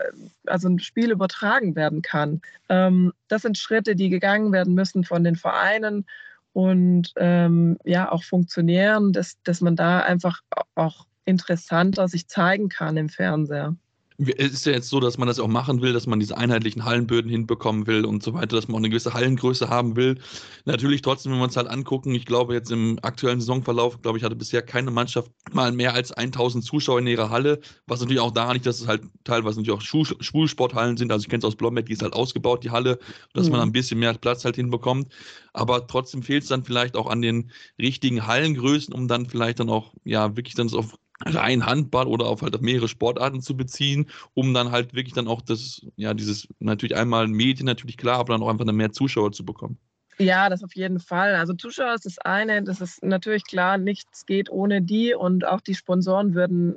[0.45, 2.41] also ein Spiel übertragen werden kann.
[2.69, 6.05] Ähm, das sind Schritte, die gegangen werden müssen von den Vereinen
[6.53, 10.41] und ähm, ja auch Funktionären, dass, dass man da einfach
[10.75, 13.75] auch interessanter sich zeigen kann im Fernseher.
[14.17, 16.85] Es ist ja jetzt so, dass man das auch machen will, dass man diese einheitlichen
[16.85, 20.19] Hallenböden hinbekommen will und so weiter, dass man auch eine gewisse Hallengröße haben will.
[20.63, 24.23] Natürlich trotzdem, wenn wir uns halt angucken, ich glaube jetzt im aktuellen Saisonverlauf, glaube ich,
[24.23, 28.31] hatte bisher keine Mannschaft mal mehr als 1000 Zuschauer in ihrer Halle, was natürlich auch
[28.31, 31.11] daran liegt, dass es halt teilweise natürlich auch Schulsporthallen sind.
[31.11, 32.99] Also ich kenne es aus Blomberg, die ist halt ausgebaut, die Halle,
[33.33, 33.51] dass mhm.
[33.53, 35.11] man ein bisschen mehr Platz halt hinbekommt.
[35.51, 39.69] Aber trotzdem fehlt es dann vielleicht auch an den richtigen Hallengrößen, um dann vielleicht dann
[39.69, 44.07] auch, ja, wirklich dann auf rein Handball oder auf halt auf mehrere Sportarten zu beziehen,
[44.33, 48.33] um dann halt wirklich dann auch das, ja, dieses natürlich einmal Medien natürlich klar, aber
[48.33, 49.77] dann auch einfach mehr Zuschauer zu bekommen.
[50.17, 51.35] Ja, das auf jeden Fall.
[51.35, 55.61] Also Zuschauer ist das eine, das ist natürlich klar, nichts geht ohne die und auch
[55.61, 56.73] die Sponsoren würden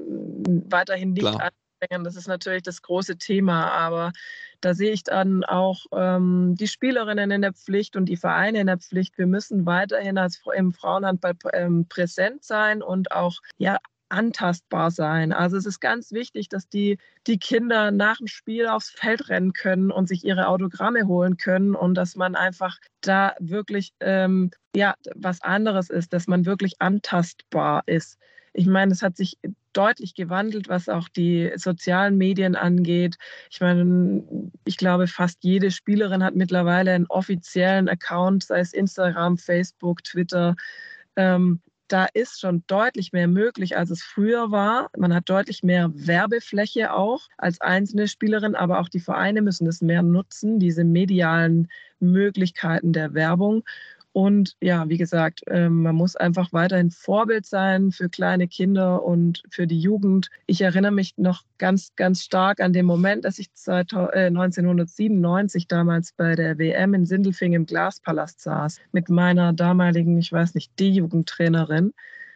[0.69, 1.53] weiterhin nicht klar.
[1.81, 2.05] anbringen.
[2.05, 4.13] Das ist natürlich das große Thema, aber
[4.61, 8.67] da sehe ich dann auch ähm, die Spielerinnen in der Pflicht und die Vereine in
[8.67, 9.17] der Pflicht.
[9.19, 13.79] Wir müssen weiterhin als im Frauenhandball ähm, präsent sein und auch ja
[14.11, 15.33] antastbar sein.
[15.33, 19.53] Also es ist ganz wichtig, dass die, die Kinder nach dem Spiel aufs Feld rennen
[19.53, 24.95] können und sich ihre Autogramme holen können und dass man einfach da wirklich ähm, ja
[25.15, 28.19] was anderes ist, dass man wirklich antastbar ist.
[28.53, 29.39] Ich meine, es hat sich
[29.73, 33.17] deutlich gewandelt, was auch die sozialen Medien angeht.
[33.51, 34.25] Ich meine,
[34.65, 40.57] ich glaube, fast jede Spielerin hat mittlerweile einen offiziellen Account, sei es Instagram, Facebook, Twitter.
[41.15, 44.91] Ähm, da ist schon deutlich mehr möglich, als es früher war.
[44.97, 49.81] Man hat deutlich mehr Werbefläche auch als einzelne Spielerin, aber auch die Vereine müssen es
[49.81, 51.69] mehr nutzen, diese medialen
[52.01, 53.65] Möglichkeiten der Werbung.
[54.13, 59.43] Und ja, wie gesagt, ähm, man muss einfach weiterhin Vorbild sein für kleine Kinder und
[59.51, 60.31] für die Jugend.
[60.47, 66.13] Ich erinnere mich noch ganz, ganz stark an den Moment, dass ich 1997 äh, damals
[66.13, 71.93] bei der WM in Sindelfing im Glaspalast saß mit meiner damaligen, ich weiß nicht, D-Jugendtrainerin.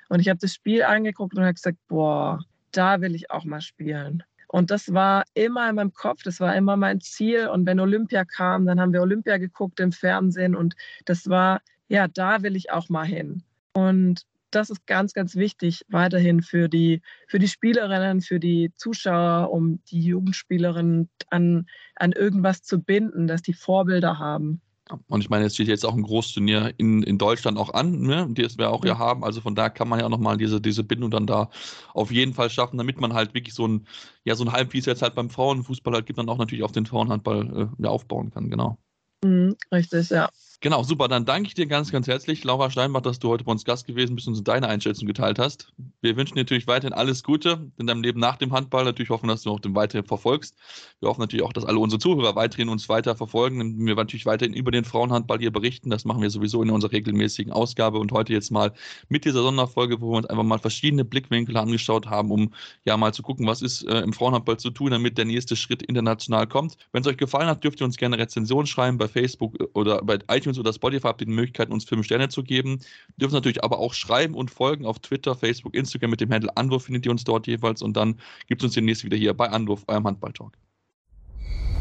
[0.09, 3.61] Und ich habe das Spiel angeguckt und habe gesagt, boah, da will ich auch mal
[3.61, 4.23] spielen.
[4.53, 7.49] Und das war immer in meinem Kopf, das war immer mein Ziel.
[7.49, 10.75] Und wenn Olympia kam, dann haben wir Olympia geguckt im Fernsehen und
[11.07, 13.45] das war, ja, da will ich auch mal hin.
[13.73, 19.51] Und das ist ganz, ganz wichtig weiterhin für die, für die Spielerinnen, für die Zuschauer,
[19.51, 24.61] um die Jugendspielerinnen an, an irgendwas zu binden, dass die Vorbilder haben.
[25.09, 28.29] Und ich meine, es steht jetzt auch ein Großturnier in, in Deutschland auch an, ne?
[28.31, 29.25] das wir auch ja haben.
[29.25, 31.51] Also von da kann man ja auch nochmal diese, diese Bindung dann da
[31.95, 33.87] auf jeden Fall schaffen, damit man halt wirklich so ein,
[34.25, 36.65] ja, so ein Halb, wie es jetzt halt beim Frauenfußball halt gibt, dann auch natürlich
[36.65, 38.79] auf den Frauenhandball äh, aufbauen kann, genau.
[39.25, 40.29] Mhm, richtig, ja.
[40.63, 41.09] Genau, super.
[41.09, 43.85] Dann danke ich dir ganz, ganz herzlich, Laura Steinbach, dass du heute bei uns Gast
[43.85, 45.73] gewesen bist und uns deine Einschätzung geteilt hast.
[46.03, 48.85] Wir wünschen dir natürlich weiterhin alles Gute in deinem Leben nach dem Handball.
[48.85, 50.57] Natürlich hoffen, dass du auch den weiterhin verfolgst.
[51.01, 53.85] Wir hoffen natürlich auch, dass alle unsere Zuhörer weiterhin uns weiter verfolgen.
[53.85, 55.91] Wir natürlich weiterhin über den Frauenhandball hier berichten.
[55.91, 58.73] Das machen wir sowieso in unserer regelmäßigen Ausgabe und heute jetzt mal
[59.09, 62.55] mit dieser Sonderfolge, wo wir uns einfach mal verschiedene Blickwinkel angeschaut haben, um
[62.85, 65.83] ja mal zu gucken, was ist äh, im Frauenhandball zu tun, damit der nächste Schritt
[65.83, 66.77] international kommt.
[66.93, 70.21] Wenn es euch gefallen hat, dürft ihr uns gerne Rezensionen schreiben bei Facebook oder bei
[70.29, 71.09] iTunes oder Spotify.
[71.09, 72.79] Habt ihr die Möglichkeit, uns fünf Sterne zu geben.
[73.09, 76.57] Ihr dürft natürlich aber auch schreiben und folgen auf Twitter, Facebook, Instagram mit dem Handle
[76.57, 79.49] Anwurf findet ihr uns dort jeweils und dann gibt es uns demnächst wieder hier bei
[79.49, 80.53] Anwurf, eurem Handballtalk.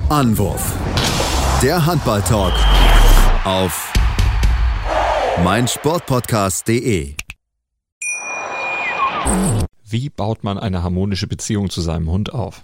[0.10, 0.78] Anwurf.
[1.62, 2.54] Der Handballtalk
[3.46, 3.94] auf
[5.44, 7.16] meinsportpodcast.de.
[9.86, 12.64] Wie baut man eine harmonische Beziehung zu seinem Hund auf?